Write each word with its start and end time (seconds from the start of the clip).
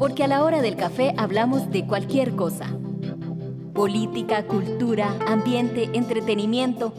porque 0.00 0.24
a 0.24 0.28
la 0.28 0.42
hora 0.44 0.62
del 0.62 0.76
café 0.76 1.12
hablamos 1.18 1.70
de 1.70 1.86
cualquier 1.86 2.34
cosa. 2.34 2.66
Política, 3.74 4.46
cultura, 4.46 5.14
ambiente, 5.26 5.90
entretenimiento 5.92 6.94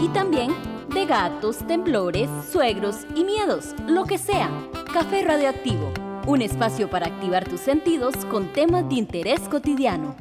y 0.00 0.08
también 0.08 0.50
de 0.92 1.06
gatos, 1.06 1.64
temblores, 1.68 2.28
suegros 2.50 3.06
y 3.14 3.22
miedos, 3.22 3.76
lo 3.86 4.06
que 4.06 4.18
sea. 4.18 4.50
Café 4.92 5.22
Radioactivo, 5.22 5.92
un 6.26 6.42
espacio 6.42 6.90
para 6.90 7.06
activar 7.06 7.48
tus 7.48 7.60
sentidos 7.60 8.16
con 8.24 8.52
temas 8.52 8.88
de 8.88 8.96
interés 8.96 9.38
cotidiano. 9.42 10.16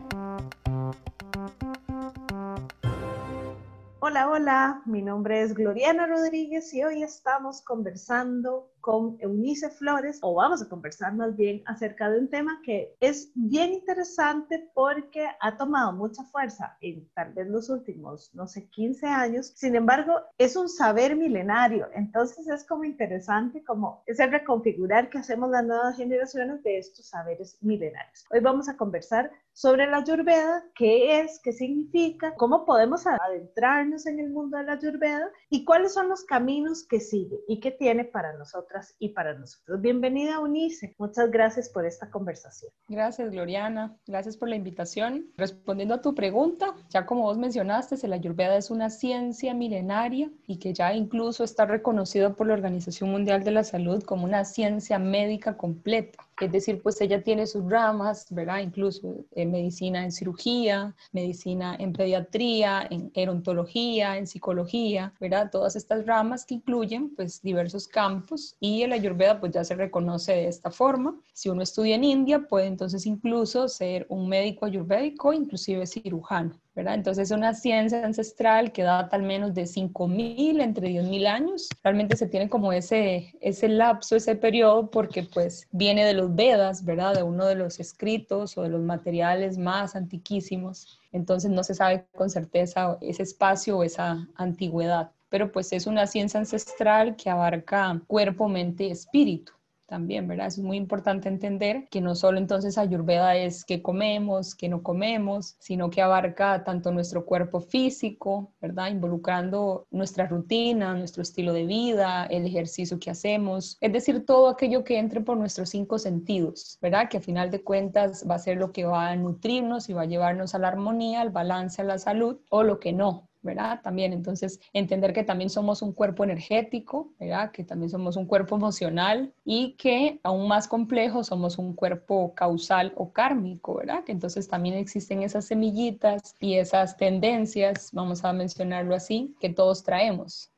Hola, 4.00 4.30
hola, 4.30 4.82
mi 4.86 5.02
nombre 5.02 5.42
es 5.42 5.56
Gloriana 5.56 6.06
Rodríguez 6.06 6.72
y 6.76 6.84
hoy 6.84 7.02
estamos 7.02 7.64
conversando 7.64 8.71
con 8.82 9.18
Eunice 9.20 9.70
Flores, 9.70 10.20
o 10.22 10.34
vamos 10.34 10.62
a 10.62 10.68
conversar 10.68 11.14
más 11.14 11.36
bien 11.38 11.62
acerca 11.66 12.10
de 12.10 12.20
un 12.20 12.30
tema 12.30 12.60
que 12.66 12.96
es 13.00 13.32
bien 13.36 13.74
interesante 13.74 14.70
porque 14.74 15.28
ha 15.40 15.56
tomado 15.56 15.94
mucha 15.94 16.24
fuerza 16.24 16.78
en 16.82 17.08
tal 17.14 17.34
vez 17.34 17.48
los 17.48 17.70
últimos, 17.70 18.34
no 18.34 18.48
sé, 18.48 18.68
15 18.68 19.08
años. 19.08 19.54
Sin 19.56 19.76
embargo, 19.76 20.14
es 20.38 20.56
un 20.56 20.68
saber 20.68 21.16
milenario. 21.16 21.88
Entonces 21.94 22.48
es 22.48 22.66
como 22.66 22.84
interesante 22.84 23.64
como 23.64 24.04
ese 24.06 24.26
reconfigurar 24.28 25.10
que 25.10 25.20
hacemos 25.20 25.50
las 25.52 25.66
nuevas 25.66 25.96
generaciones 25.96 26.64
de 26.64 26.80
estos 26.80 27.06
saberes 27.08 27.58
milenarios. 27.62 28.26
Hoy 28.32 28.40
vamos 28.40 28.68
a 28.68 28.78
conversar 28.78 29.32
sobre 29.54 29.86
la 29.86 29.98
Ayurveda, 29.98 30.64
qué 30.76 31.20
es, 31.20 31.40
qué 31.44 31.52
significa, 31.52 32.34
cómo 32.36 32.66
podemos 32.66 33.06
adentrarnos 33.06 34.06
en 34.06 34.20
el 34.20 34.30
mundo 34.30 34.58
de 34.58 34.64
la 34.64 34.74
Ayurveda 34.74 35.30
y 35.50 35.66
cuáles 35.66 35.94
son 35.94 36.10
los 36.10 36.24
caminos 36.24 36.84
que 36.88 37.00
sigue 37.00 37.40
y 37.48 37.60
qué 37.60 37.72
tiene 37.72 38.06
para 38.06 38.34
nosotros 38.34 38.71
y 39.00 39.10
para 39.10 39.34
nosotros. 39.34 39.82
Bienvenida, 39.82 40.40
Unice. 40.40 40.96
Muchas 40.98 41.30
gracias 41.32 41.70
por 41.70 41.86
esta 41.86 42.10
conversación. 42.10 42.72
Gracias, 42.88 43.32
Gloriana. 43.32 43.98
Gracias 44.08 44.38
por 44.38 44.50
la 44.50 44.56
invitación. 44.56 45.26
Respondiendo 45.38 45.96
a 45.96 46.02
tu 46.02 46.16
pregunta, 46.16 46.74
ya 46.90 47.06
como 47.06 47.24
vos 47.24 47.38
mencionaste, 47.38 48.08
la 48.08 48.16
Ayurveda 48.16 48.58
es 48.58 48.72
una 48.72 48.90
ciencia 48.90 49.54
milenaria 49.54 50.32
y 50.48 50.58
que 50.60 50.74
ya 50.74 50.94
incluso 50.94 51.44
está 51.44 51.66
reconocido 51.66 52.36
por 52.36 52.48
la 52.48 52.54
Organización 52.54 53.12
Mundial 53.12 53.44
de 53.44 53.52
la 53.52 53.64
Salud 53.64 54.04
como 54.04 54.26
una 54.26 54.46
ciencia 54.46 55.00
médica 55.00 55.58
completa. 55.58 56.28
Es 56.42 56.52
decir, 56.52 56.82
pues 56.82 57.00
ella 57.02 57.24
tiene 57.24 57.46
sus 57.46 57.70
ramas, 57.70 58.28
¿verdad? 58.32 58.60
Incluso 58.60 59.26
en 59.32 59.52
medicina 59.52 60.04
en 60.04 60.12
cirugía, 60.12 60.96
medicina 61.12 61.76
en 61.80 61.94
pediatría, 61.94 62.88
en 62.90 63.12
gerontología, 63.12 64.18
en 64.18 64.28
psicología, 64.28 65.14
¿verdad? 65.20 65.50
Todas 65.52 65.76
estas 65.76 66.06
ramas 66.06 66.46
que 66.46 66.56
incluyen 66.56 67.16
pues 67.16 67.42
diversos 67.42 67.88
campos 67.88 68.56
y 68.60 68.82
el 68.84 68.94
ayurveda 68.94 69.40
pues 69.40 69.52
ya 69.52 69.64
se 69.64 69.76
reconoce 69.76 70.34
de 70.34 70.48
esta 70.48 70.72
forma. 70.72 71.20
Si 71.34 71.50
uno 71.50 71.62
estudia 71.62 71.96
en 71.96 72.04
India 72.04 72.48
puede 72.48 72.68
entonces 72.68 73.06
incluso 73.06 73.68
ser 73.68 74.06
un 74.10 74.28
médico 74.28 74.66
ayurvédico, 74.66 75.34
inclusive 75.34 75.86
cirujano. 75.86 76.60
Entonces 76.76 77.30
es 77.30 77.38
una 77.38 77.54
ciencia 77.54 78.06
ancestral 78.06 78.72
que 78.72 78.84
data 78.84 79.16
al 79.16 79.24
menos 79.24 79.54
de 79.54 79.64
5.000, 79.64 80.62
entre 80.62 80.90
10.000 80.90 81.28
años. 81.28 81.70
Realmente 81.84 82.16
se 82.16 82.28
tiene 82.28 82.50
como 82.50 82.72
ese, 82.72 83.34
ese 83.42 83.68
lapso, 83.68 84.16
ese 84.16 84.36
periodo, 84.36 84.90
porque 84.90 85.24
pues 85.24 85.68
viene 85.72 86.06
de 86.06 86.14
los 86.14 86.34
Vedas, 86.34 86.86
¿verdad? 86.86 87.14
De 87.14 87.24
uno 87.24 87.46
de 87.46 87.56
los 87.56 87.80
escritos 87.80 88.58
o 88.58 88.64
de 88.64 88.70
los 88.70 88.82
materiales 88.82 89.58
más 89.58 89.96
antiquísimos. 89.96 91.00
Entonces 91.12 91.52
no 91.52 91.64
se 91.64 91.76
sabe 91.76 92.06
con 92.16 92.30
certeza 92.30 92.98
ese 93.02 93.24
espacio 93.24 93.78
o 93.78 93.84
esa 93.84 94.28
antigüedad. 94.36 95.12
Pero 95.30 95.52
pues 95.52 95.72
es 95.74 95.88
una 95.88 96.08
ciencia 96.08 96.40
ancestral 96.40 97.16
que 97.16 97.30
abarca 97.30 98.02
cuerpo, 98.08 98.48
mente 98.48 98.86
y 98.86 98.92
espíritu 98.92 99.54
también, 99.92 100.26
¿verdad? 100.26 100.48
Es 100.48 100.58
muy 100.58 100.78
importante 100.78 101.28
entender 101.28 101.90
que 101.92 102.00
no 102.00 102.16
solo 102.16 102.38
entonces 102.38 102.78
Ayurveda 102.78 103.36
es 103.36 103.66
qué 103.66 103.82
comemos, 103.82 104.56
qué 104.56 104.70
no 104.70 104.84
comemos, 104.84 105.58
sino 105.60 105.90
que 105.90 106.02
abarca 106.02 106.64
tanto 106.64 106.94
nuestro 106.94 107.26
cuerpo 107.26 107.60
físico, 107.60 108.54
¿verdad? 108.62 108.90
Involucrando 108.90 109.88
nuestra 109.92 110.28
rutina, 110.28 110.96
nuestro 110.96 111.24
estilo 111.24 111.52
de 111.52 111.66
vida, 111.66 112.26
el 112.28 112.46
ejercicio 112.46 113.00
que 113.00 113.10
hacemos, 113.10 113.78
es 113.82 113.92
decir, 113.92 114.26
todo 114.26 114.48
aquello 114.48 114.86
que 114.86 114.98
entre 114.98 115.20
por 115.20 115.36
nuestros 115.36 115.68
cinco 115.70 116.00
sentidos, 116.00 116.78
¿verdad? 116.82 117.10
Que 117.10 117.18
a 117.18 117.22
final 117.22 117.52
de 117.52 117.62
cuentas 117.62 118.26
va 118.30 118.36
a 118.36 118.40
ser 118.40 118.56
lo 118.56 118.72
que 118.72 118.86
va 118.86 119.10
a 119.10 119.16
nutrirnos 119.18 119.90
y 119.90 119.94
va 119.94 120.04
a 120.04 120.06
llevarnos 120.06 120.56
a 120.56 120.60
la 120.60 120.70
armonía, 120.70 121.20
al 121.20 121.32
balance, 121.32 121.82
a 121.82 121.86
la 121.86 121.98
salud 121.98 122.40
o 122.50 122.64
lo 122.64 122.80
que 122.80 122.94
no, 122.94 123.30
¿verdad? 123.42 123.82
También, 123.82 124.14
entonces, 124.14 124.60
entender 124.74 125.14
que 125.14 125.24
también 125.24 125.50
somos 125.50 125.82
un 125.82 125.94
cuerpo 125.94 126.24
energético, 126.24 127.14
¿verdad? 127.20 127.52
Que 127.52 127.64
también 127.64 127.90
somos 127.90 128.16
un 128.16 128.26
cuerpo 128.26 128.56
emocional 128.56 129.34
y 129.44 129.74
que 129.78 130.20
aún 130.24 130.48
más 130.48 130.68
complejo 130.68 131.24
somos 131.24 131.58
un 131.58 131.74
cuerpo 131.76 132.34
causal 132.36 132.94
o 132.96 133.12
kármico, 133.12 133.76
¿verdad? 133.76 134.04
Que 134.04 134.12
entonces 134.12 134.48
también 134.48 134.76
existen 134.76 135.24
esas 135.24 135.46
semillitas 135.46 136.36
y 136.40 136.56
esas 136.56 136.98
tendencias, 136.98 137.90
vamos 137.94 138.24
a 138.24 138.34
mencionarlo 138.34 138.96
así, 138.96 139.36
que 139.40 139.50
todos 139.50 139.84
traemos, 139.84 140.51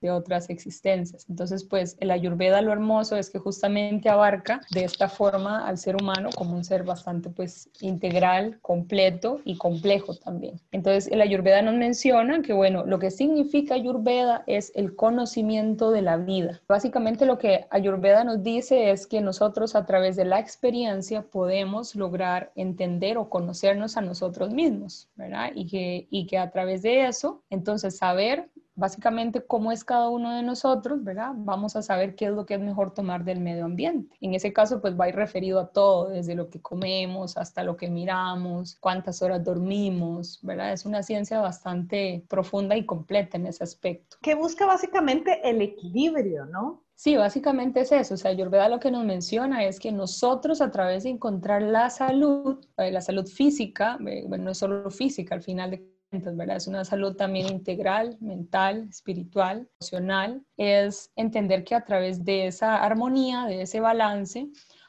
De 0.00 0.10
otras 0.10 0.50
existencias. 0.50 1.26
Entonces, 1.28 1.62
pues 1.64 1.96
el 2.00 2.10
ayurveda 2.10 2.62
lo 2.62 2.72
hermoso 2.72 3.16
es 3.16 3.30
que 3.30 3.38
justamente 3.38 4.08
abarca 4.08 4.60
de 4.70 4.84
esta 4.84 5.08
forma 5.08 5.66
al 5.66 5.78
ser 5.78 5.96
humano 5.96 6.30
como 6.34 6.56
un 6.56 6.64
ser 6.64 6.82
bastante 6.82 7.30
pues 7.30 7.68
integral, 7.80 8.58
completo 8.60 9.40
y 9.44 9.56
complejo 9.56 10.14
también. 10.14 10.60
Entonces, 10.72 11.06
el 11.12 11.20
ayurveda 11.20 11.62
nos 11.62 11.74
menciona 11.74 12.42
que, 12.42 12.52
bueno, 12.52 12.84
lo 12.86 12.98
que 12.98 13.10
significa 13.10 13.74
ayurveda 13.74 14.42
es 14.46 14.72
el 14.74 14.96
conocimiento 14.96 15.90
de 15.90 16.02
la 16.02 16.16
vida. 16.16 16.60
Básicamente 16.66 17.26
lo 17.26 17.38
que 17.38 17.66
ayurveda 17.70 18.24
nos 18.24 18.42
dice 18.42 18.90
es 18.90 19.06
que 19.06 19.20
nosotros 19.20 19.76
a 19.76 19.86
través 19.86 20.16
de 20.16 20.24
la 20.24 20.40
experiencia 20.40 21.22
podemos 21.22 21.94
lograr 21.94 22.52
entender 22.56 23.18
o 23.18 23.28
conocernos 23.28 23.96
a 23.96 24.00
nosotros 24.00 24.52
mismos, 24.52 25.08
¿verdad? 25.14 25.50
Y 25.54 25.66
que, 25.66 26.06
y 26.10 26.26
que 26.26 26.38
a 26.38 26.50
través 26.50 26.82
de 26.82 27.06
eso, 27.06 27.42
entonces 27.50 27.96
saber 27.96 28.48
básicamente 28.82 29.46
cómo 29.46 29.70
es 29.70 29.84
cada 29.84 30.08
uno 30.08 30.34
de 30.34 30.42
nosotros, 30.42 31.04
¿verdad? 31.04 31.30
Vamos 31.36 31.76
a 31.76 31.82
saber 31.82 32.16
qué 32.16 32.24
es 32.24 32.32
lo 32.32 32.44
que 32.44 32.54
es 32.54 32.60
mejor 32.60 32.92
tomar 32.92 33.22
del 33.22 33.38
medio 33.38 33.64
ambiente. 33.64 34.16
En 34.20 34.34
ese 34.34 34.52
caso, 34.52 34.80
pues 34.80 34.98
va 34.98 35.04
a 35.04 35.08
ir 35.08 35.14
referido 35.14 35.60
a 35.60 35.68
todo, 35.68 36.08
desde 36.08 36.34
lo 36.34 36.50
que 36.50 36.60
comemos 36.60 37.36
hasta 37.36 37.62
lo 37.62 37.76
que 37.76 37.88
miramos, 37.88 38.74
cuántas 38.80 39.22
horas 39.22 39.44
dormimos, 39.44 40.40
¿verdad? 40.42 40.72
Es 40.72 40.84
una 40.84 41.04
ciencia 41.04 41.40
bastante 41.40 42.24
profunda 42.28 42.76
y 42.76 42.84
completa 42.84 43.36
en 43.36 43.46
ese 43.46 43.62
aspecto. 43.62 44.16
Que 44.20 44.34
busca 44.34 44.66
básicamente 44.66 45.48
el 45.48 45.62
equilibrio, 45.62 46.44
¿no? 46.46 46.82
Sí, 46.96 47.16
básicamente 47.16 47.82
es 47.82 47.92
eso. 47.92 48.14
O 48.14 48.16
sea, 48.16 48.32
Ayurveda 48.32 48.68
lo 48.68 48.80
que 48.80 48.90
nos 48.90 49.04
menciona 49.04 49.64
es 49.64 49.78
que 49.78 49.92
nosotros 49.92 50.60
a 50.60 50.72
través 50.72 51.04
de 51.04 51.10
encontrar 51.10 51.62
la 51.62 51.88
salud, 51.88 52.64
eh, 52.78 52.90
la 52.90 53.00
salud 53.00 53.28
física, 53.28 53.96
eh, 54.08 54.24
bueno, 54.26 54.44
no 54.44 54.50
es 54.50 54.58
solo 54.58 54.90
física, 54.90 55.36
al 55.36 55.42
final 55.42 55.70
de 55.70 55.92
¿verdad? 56.12 56.56
Es 56.56 56.66
una 56.66 56.84
salud 56.84 57.16
también 57.16 57.46
integral, 57.46 58.16
mental, 58.20 58.86
espiritual, 58.88 59.68
emocional. 59.80 60.44
Es 60.56 61.10
entender 61.16 61.64
que 61.64 61.74
a 61.74 61.84
través 61.84 62.24
de 62.24 62.46
esa 62.46 62.82
armonía, 62.82 63.46
de 63.46 63.62
ese 63.62 63.80
balance, 63.80 64.48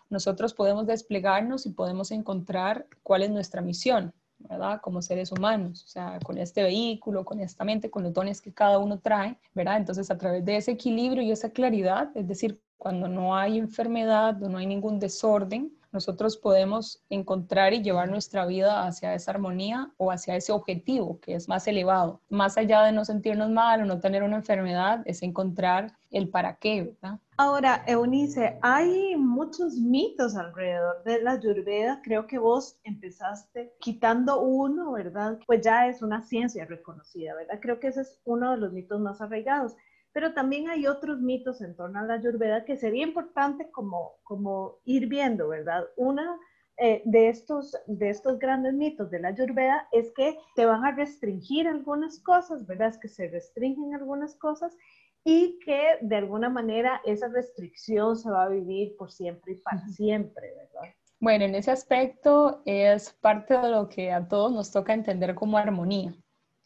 nosotros 0.10 0.54
podemos 0.54 0.86
desplegarnos 0.86 1.66
y 1.66 1.72
podemos 1.72 2.12
encontrar 2.12 2.88
cuál 3.04 3.24
es 3.24 3.32
nuestra 3.32 3.62
misión, 3.62 4.14
¿verdad? 4.38 4.82
Como 4.82 5.02
seres 5.02 5.32
humanos, 5.32 5.86
o 5.86 5.88
sea, 5.88 6.20
con 6.24 6.38
este 6.38 6.62
vehículo, 6.62 7.24
con 7.24 7.40
esta 7.40 7.64
mente, 7.64 7.90
con 7.90 8.04
los 8.04 8.14
dones 8.14 8.42
que 8.42 8.54
cada 8.54 8.78
uno 8.78 9.00
trae, 9.00 9.38
¿verdad? 9.54 9.78
Entonces, 9.78 10.12
a 10.12 10.18
través 10.18 10.44
de 10.44 10.58
ese 10.58 10.72
equilibrio 10.72 11.24
y 11.24 11.32
esa 11.32 11.52
claridad, 11.52 12.12
es 12.16 12.28
decir, 12.28 12.62
cuando 12.78 13.08
no 13.08 13.36
hay 13.36 13.58
enfermedad, 13.58 14.36
no 14.38 14.58
hay 14.58 14.68
ningún 14.68 15.00
desorden, 15.00 15.72
nosotros 15.94 16.38
podemos 16.38 17.04
encontrar 17.10 17.74
y 17.74 17.84
llevar 17.84 18.10
nuestra 18.10 18.46
vida 18.46 18.86
hacia 18.86 19.14
esa 19.14 19.32
armonía 19.32 19.92
o 19.98 20.12
hacia 20.12 20.36
ese 20.36 20.52
objetivo 20.52 21.20
que 21.20 21.36
es 21.36 21.48
más 21.48 21.68
elevado. 21.68 22.20
Más 22.30 22.58
allá 22.58 22.82
de 22.84 22.92
no 22.92 23.06
sentirnos 23.06 23.50
mal 23.52 23.82
o 23.82 23.86
no 23.86 24.00
tener 24.00 24.24
una 24.24 24.38
enfermedad, 24.38 25.04
es 25.06 25.22
encontrar 25.22 25.94
el 26.10 26.30
para 26.30 26.56
qué. 26.56 26.96
Ahora, 27.38 27.84
Eunice, 27.88 28.58
hay 28.62 29.16
muchos 29.16 29.76
mitos 29.76 30.36
alrededor 30.36 31.04
de 31.04 31.22
la 31.22 31.32
Ayurveda. 31.34 32.02
Creo 32.04 32.28
que 32.28 32.38
vos 32.38 32.78
empezaste 32.84 33.74
quitando 33.80 34.42
uno, 34.42 34.92
¿verdad? 34.92 35.40
Pues 35.46 35.62
ya 35.62 35.88
es 35.88 36.02
una 36.02 36.22
ciencia 36.22 36.66
reconocida, 36.66 37.36
¿verdad? 37.36 37.60
Creo 37.62 37.80
que 37.80 37.88
ese 37.88 38.02
es 38.02 38.20
uno 38.26 38.52
de 38.52 38.58
los 38.58 38.74
mitos 38.74 39.00
más 39.00 39.22
arraigados 39.22 39.76
pero 40.14 40.34
también 40.34 40.70
hay 40.70 40.88
otros 40.88 41.20
mitos 41.20 41.62
en 41.62 41.76
torno 41.76 42.00
a 42.00 42.04
la 42.04 42.14
ayurveda 42.16 42.66
que 42.66 42.78
sería 42.78 43.04
importante 43.04 43.70
como, 43.72 44.14
como 44.24 44.78
ir 44.86 45.08
viendo, 45.08 45.50
¿verdad? 45.50 45.86
Una 45.98 46.40
eh, 46.78 47.02
de, 47.06 47.30
estos, 47.30 47.76
de 47.88 48.10
estos 48.10 48.40
grandes 48.40 48.74
mitos 48.74 49.12
de 49.12 49.20
la 49.20 49.30
ayurveda 49.30 49.88
es 49.92 50.12
que 50.16 50.38
te 50.56 50.66
van 50.66 50.86
a 50.86 50.96
restringir 50.96 51.68
algunas 51.68 52.20
cosas, 52.20 52.66
¿verdad? 52.66 52.90
Es 52.90 52.98
que 53.00 53.08
se 53.08 53.28
restringen 53.28 53.96
algunas 53.96 54.36
cosas 54.36 54.76
y 55.24 55.60
que 55.66 55.98
de 56.02 56.16
alguna 56.16 56.50
manera 56.50 57.02
esa 57.06 57.28
restricción 57.28 58.16
se 58.16 58.30
va 58.30 58.44
a 58.44 58.50
vivir 58.50 58.96
por 58.98 59.12
siempre 59.12 59.54
y 59.54 59.56
para 59.58 59.88
siempre, 59.88 60.54
¿verdad? 60.56 60.94
Bueno, 61.20 61.46
en 61.46 61.56
ese 61.56 61.72
aspecto 61.72 62.62
es 62.66 63.14
parte 63.14 63.58
de 63.58 63.70
lo 63.70 63.88
que 63.88 64.12
a 64.12 64.28
todos 64.28 64.52
nos 64.52 64.72
toca 64.72 64.94
entender 64.94 65.34
como 65.36 65.58
armonía. 65.58 66.14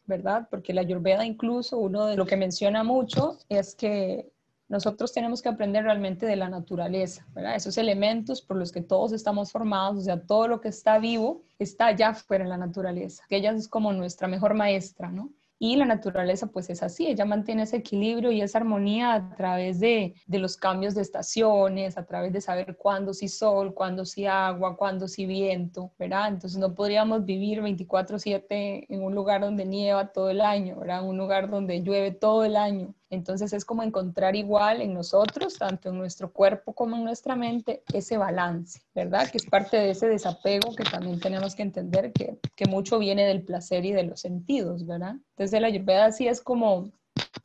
¿Verdad? 0.08 0.48
Porque 0.50 0.72
la 0.72 0.80
Ayurveda 0.80 1.24
incluso, 1.24 1.78
uno 1.78 2.06
de 2.06 2.16
lo 2.16 2.26
que 2.26 2.36
menciona 2.36 2.82
mucho 2.82 3.38
es 3.48 3.76
que 3.76 4.32
nosotros 4.68 5.12
tenemos 5.12 5.40
que 5.40 5.48
aprender 5.48 5.84
realmente 5.84 6.26
de 6.26 6.36
la 6.36 6.48
naturaleza, 6.48 7.26
¿verdad? 7.34 7.54
Esos 7.54 7.78
elementos 7.78 8.42
por 8.42 8.56
los 8.56 8.72
que 8.72 8.82
todos 8.82 9.12
estamos 9.12 9.52
formados, 9.52 9.98
o 9.98 10.00
sea, 10.00 10.20
todo 10.20 10.48
lo 10.48 10.60
que 10.60 10.68
está 10.68 10.98
vivo 10.98 11.42
está 11.58 11.86
allá 11.86 12.14
fuera 12.14 12.44
en 12.44 12.50
la 12.50 12.58
naturaleza, 12.58 13.24
que 13.28 13.36
ella 13.36 13.52
es 13.52 13.68
como 13.68 13.92
nuestra 13.92 14.28
mejor 14.28 14.54
maestra, 14.54 15.10
¿no? 15.10 15.30
Y 15.58 15.76
la 15.76 15.84
naturaleza 15.84 16.46
pues 16.46 16.70
es 16.70 16.82
así, 16.82 17.06
ella 17.08 17.24
mantiene 17.24 17.64
ese 17.64 17.76
equilibrio 17.78 18.30
y 18.30 18.40
esa 18.40 18.58
armonía 18.58 19.14
a 19.14 19.34
través 19.34 19.80
de, 19.80 20.14
de 20.26 20.38
los 20.38 20.56
cambios 20.56 20.94
de 20.94 21.02
estaciones, 21.02 21.98
a 21.98 22.06
través 22.06 22.32
de 22.32 22.40
saber 22.40 22.76
cuándo 22.76 23.12
sí 23.12 23.28
sol, 23.28 23.74
cuándo 23.74 24.04
sí 24.04 24.26
agua, 24.26 24.76
cuándo 24.76 25.08
sí 25.08 25.26
viento, 25.26 25.92
¿verdad? 25.98 26.28
Entonces 26.28 26.58
no 26.58 26.74
podríamos 26.74 27.24
vivir 27.24 27.60
24/7 27.62 28.86
en 28.88 29.02
un 29.02 29.14
lugar 29.14 29.40
donde 29.40 29.64
nieva 29.64 30.12
todo 30.12 30.30
el 30.30 30.40
año, 30.40 30.78
¿verdad? 30.78 31.04
Un 31.04 31.18
lugar 31.18 31.50
donde 31.50 31.82
llueve 31.82 32.12
todo 32.12 32.44
el 32.44 32.56
año. 32.56 32.94
Entonces 33.10 33.52
es 33.52 33.64
como 33.64 33.82
encontrar 33.82 34.36
igual 34.36 34.82
en 34.82 34.92
nosotros, 34.92 35.56
tanto 35.58 35.88
en 35.88 35.98
nuestro 35.98 36.32
cuerpo 36.32 36.74
como 36.74 36.96
en 36.96 37.04
nuestra 37.04 37.36
mente, 37.36 37.82
ese 37.92 38.18
balance, 38.18 38.82
¿verdad? 38.94 39.30
Que 39.30 39.38
es 39.38 39.46
parte 39.46 39.78
de 39.78 39.90
ese 39.90 40.08
desapego 40.08 40.74
que 40.74 40.84
también 40.84 41.18
tenemos 41.18 41.54
que 41.54 41.62
entender 41.62 42.12
que, 42.12 42.38
que 42.54 42.66
mucho 42.66 42.98
viene 42.98 43.24
del 43.24 43.42
placer 43.42 43.84
y 43.86 43.92
de 43.92 44.02
los 44.02 44.20
sentidos, 44.20 44.86
¿verdad? 44.86 45.16
Entonces 45.30 45.60
la 45.60 45.68
ayurveda 45.68 46.12
sí 46.12 46.28
es 46.28 46.42
como, 46.42 46.90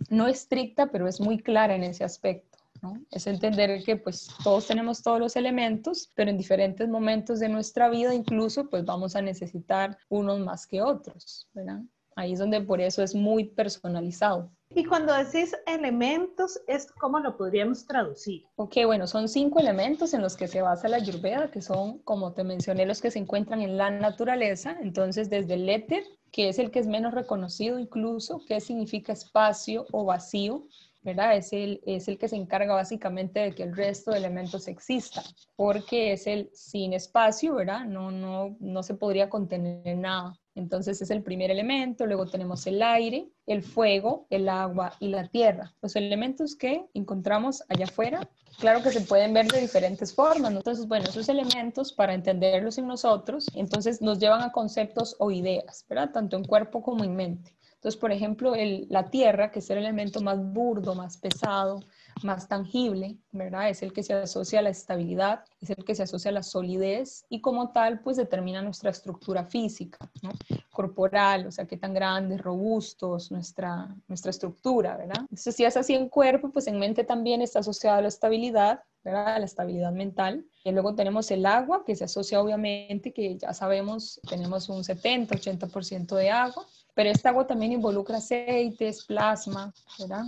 no 0.09 0.27
estricta, 0.27 0.87
pero 0.87 1.07
es 1.07 1.21
muy 1.21 1.39
clara 1.39 1.75
en 1.75 1.83
ese 1.83 2.03
aspecto. 2.03 2.57
¿no? 2.81 3.01
Es 3.11 3.27
entender 3.27 3.81
que 3.83 3.95
pues 3.95 4.27
todos 4.43 4.67
tenemos 4.67 5.01
todos 5.01 5.17
los 5.17 5.37
elementos, 5.37 6.09
pero 6.15 6.29
en 6.29 6.37
diferentes 6.37 6.89
momentos 6.89 7.39
de 7.39 7.47
nuestra 7.47 7.87
vida 7.87 8.13
incluso 8.13 8.69
pues 8.69 8.83
vamos 8.83 9.15
a 9.15 9.21
necesitar 9.21 9.97
unos 10.09 10.39
más 10.41 10.67
que 10.67 10.81
otros, 10.81 11.47
¿verdad? 11.53 11.79
Ahí 12.15 12.33
es 12.33 12.39
donde 12.39 12.61
por 12.61 12.81
eso 12.81 13.01
es 13.01 13.15
muy 13.15 13.45
personalizado. 13.45 14.51
Y 14.75 14.85
cuando 14.85 15.13
decís 15.13 15.55
elementos, 15.67 16.59
¿cómo 16.99 17.19
lo 17.19 17.37
podríamos 17.37 17.85
traducir? 17.85 18.43
Ok, 18.55 18.77
bueno, 18.85 19.05
son 19.05 19.27
cinco 19.27 19.59
elementos 19.59 20.13
en 20.13 20.21
los 20.21 20.35
que 20.35 20.47
se 20.47 20.61
basa 20.61 20.87
la 20.87 20.97
Ayurveda, 20.97 21.51
que 21.51 21.61
son, 21.61 21.99
como 21.99 22.33
te 22.33 22.43
mencioné, 22.43 22.85
los 22.85 22.99
que 22.99 23.11
se 23.11 23.19
encuentran 23.19 23.61
en 23.61 23.77
la 23.77 23.91
naturaleza. 23.91 24.75
Entonces, 24.81 25.29
desde 25.29 25.53
el 25.55 25.69
éter, 25.69 26.03
que 26.31 26.49
es 26.49 26.57
el 26.57 26.71
que 26.71 26.79
es 26.79 26.87
menos 26.87 27.13
reconocido 27.13 27.77
incluso, 27.77 28.41
que 28.47 28.59
significa 28.59 29.13
espacio 29.13 29.85
o 29.91 30.05
vacío, 30.05 30.63
¿verdad? 31.03 31.35
Es 31.35 31.53
el, 31.53 31.81
es 31.85 32.07
el 32.07 32.17
que 32.17 32.27
se 32.27 32.35
encarga 32.35 32.73
básicamente 32.73 33.41
de 33.41 33.51
que 33.53 33.63
el 33.63 33.75
resto 33.75 34.11
de 34.11 34.17
elementos 34.17 34.67
existan, 34.67 35.23
porque 35.55 36.13
es 36.13 36.25
el 36.25 36.49
sin 36.53 36.93
espacio, 36.93 37.55
¿verdad? 37.55 37.85
No, 37.85 38.09
no, 38.09 38.55
no 38.59 38.81
se 38.83 38.95
podría 38.95 39.29
contener 39.29 39.97
nada. 39.97 40.33
Entonces 40.55 41.01
es 41.01 41.09
el 41.09 41.23
primer 41.23 41.49
elemento, 41.49 42.05
luego 42.05 42.27
tenemos 42.27 42.67
el 42.67 42.81
aire, 42.81 43.27
el 43.47 43.63
fuego, 43.63 44.27
el 44.29 44.47
agua 44.49 44.93
y 44.99 45.07
la 45.07 45.27
tierra. 45.27 45.73
Los 45.81 45.95
elementos 45.95 46.55
que 46.55 46.85
encontramos 46.93 47.63
allá 47.69 47.85
afuera, 47.85 48.29
claro 48.59 48.83
que 48.83 48.91
se 48.91 49.01
pueden 49.01 49.33
ver 49.33 49.47
de 49.47 49.61
diferentes 49.61 50.13
formas. 50.13 50.51
Entonces, 50.51 50.87
bueno, 50.87 51.09
esos 51.09 51.27
elementos 51.29 51.91
para 51.91 52.13
entenderlos 52.13 52.77
en 52.77 52.87
nosotros, 52.87 53.47
entonces 53.55 54.01
nos 54.01 54.19
llevan 54.19 54.41
a 54.41 54.51
conceptos 54.51 55.15
o 55.19 55.31
ideas, 55.31 55.85
¿verdad? 55.89 56.11
Tanto 56.11 56.37
en 56.37 56.43
cuerpo 56.43 56.83
como 56.83 57.03
en 57.03 57.15
mente. 57.15 57.55
Entonces, 57.83 57.99
por 57.99 58.13
ejemplo, 58.13 58.53
la 58.87 59.09
tierra, 59.09 59.51
que 59.51 59.59
es 59.59 59.69
el 59.69 59.79
elemento 59.79 60.21
más 60.21 60.37
burdo, 60.41 60.95
más 60.95 61.17
pesado, 61.17 61.81
más 62.23 62.47
tangible, 62.47 63.17
¿verdad? 63.33 63.67
Es 63.67 63.83
el 63.83 63.91
que 63.91 64.03
se 64.03 64.13
asocia 64.13 64.59
a 64.59 64.61
la 64.61 64.69
estabilidad, 64.69 65.43
es 65.59 65.69
el 65.69 65.83
que 65.83 65.93
se 65.93 66.03
asocia 66.03 66.29
a 66.31 66.33
la 66.33 66.43
solidez 66.43 67.25
y 67.27 67.41
como 67.41 67.73
tal, 67.73 67.99
pues 67.99 68.15
determina 68.15 68.61
nuestra 68.61 68.89
estructura 68.89 69.43
física, 69.43 70.09
¿no? 70.21 70.31
Corporal, 70.71 71.47
o 71.47 71.51
sea, 71.51 71.65
qué 71.65 71.75
tan 71.75 71.93
grandes, 71.93 72.39
robustos, 72.39 73.33
nuestra, 73.33 73.93
nuestra 74.07 74.29
estructura, 74.29 74.95
¿verdad? 74.95 75.19
Entonces, 75.19 75.53
si 75.53 75.65
es 75.65 75.75
así 75.75 75.93
en 75.93 76.07
cuerpo, 76.07 76.51
pues 76.51 76.67
en 76.67 76.79
mente 76.79 77.03
también 77.03 77.41
está 77.41 77.59
asociado 77.59 77.97
a 77.97 78.01
la 78.01 78.07
estabilidad, 78.07 78.79
¿verdad? 79.03 79.39
La 79.39 79.45
estabilidad 79.45 79.91
mental. 79.91 80.45
Y 80.63 80.71
luego 80.71 80.95
tenemos 80.95 81.29
el 81.31 81.45
agua, 81.45 81.83
que 81.85 81.97
se 81.97 82.05
asocia 82.05 82.41
obviamente, 82.41 83.11
que 83.11 83.37
ya 83.37 83.53
sabemos, 83.53 84.21
tenemos 84.29 84.69
un 84.69 84.83
70-80% 84.83 86.15
de 86.15 86.31
agua, 86.31 86.65
pero 86.93 87.09
este 87.09 87.27
agua 87.27 87.47
también 87.47 87.71
involucra 87.71 88.17
aceites, 88.17 89.05
plasma, 89.05 89.73
¿verdad? 89.99 90.23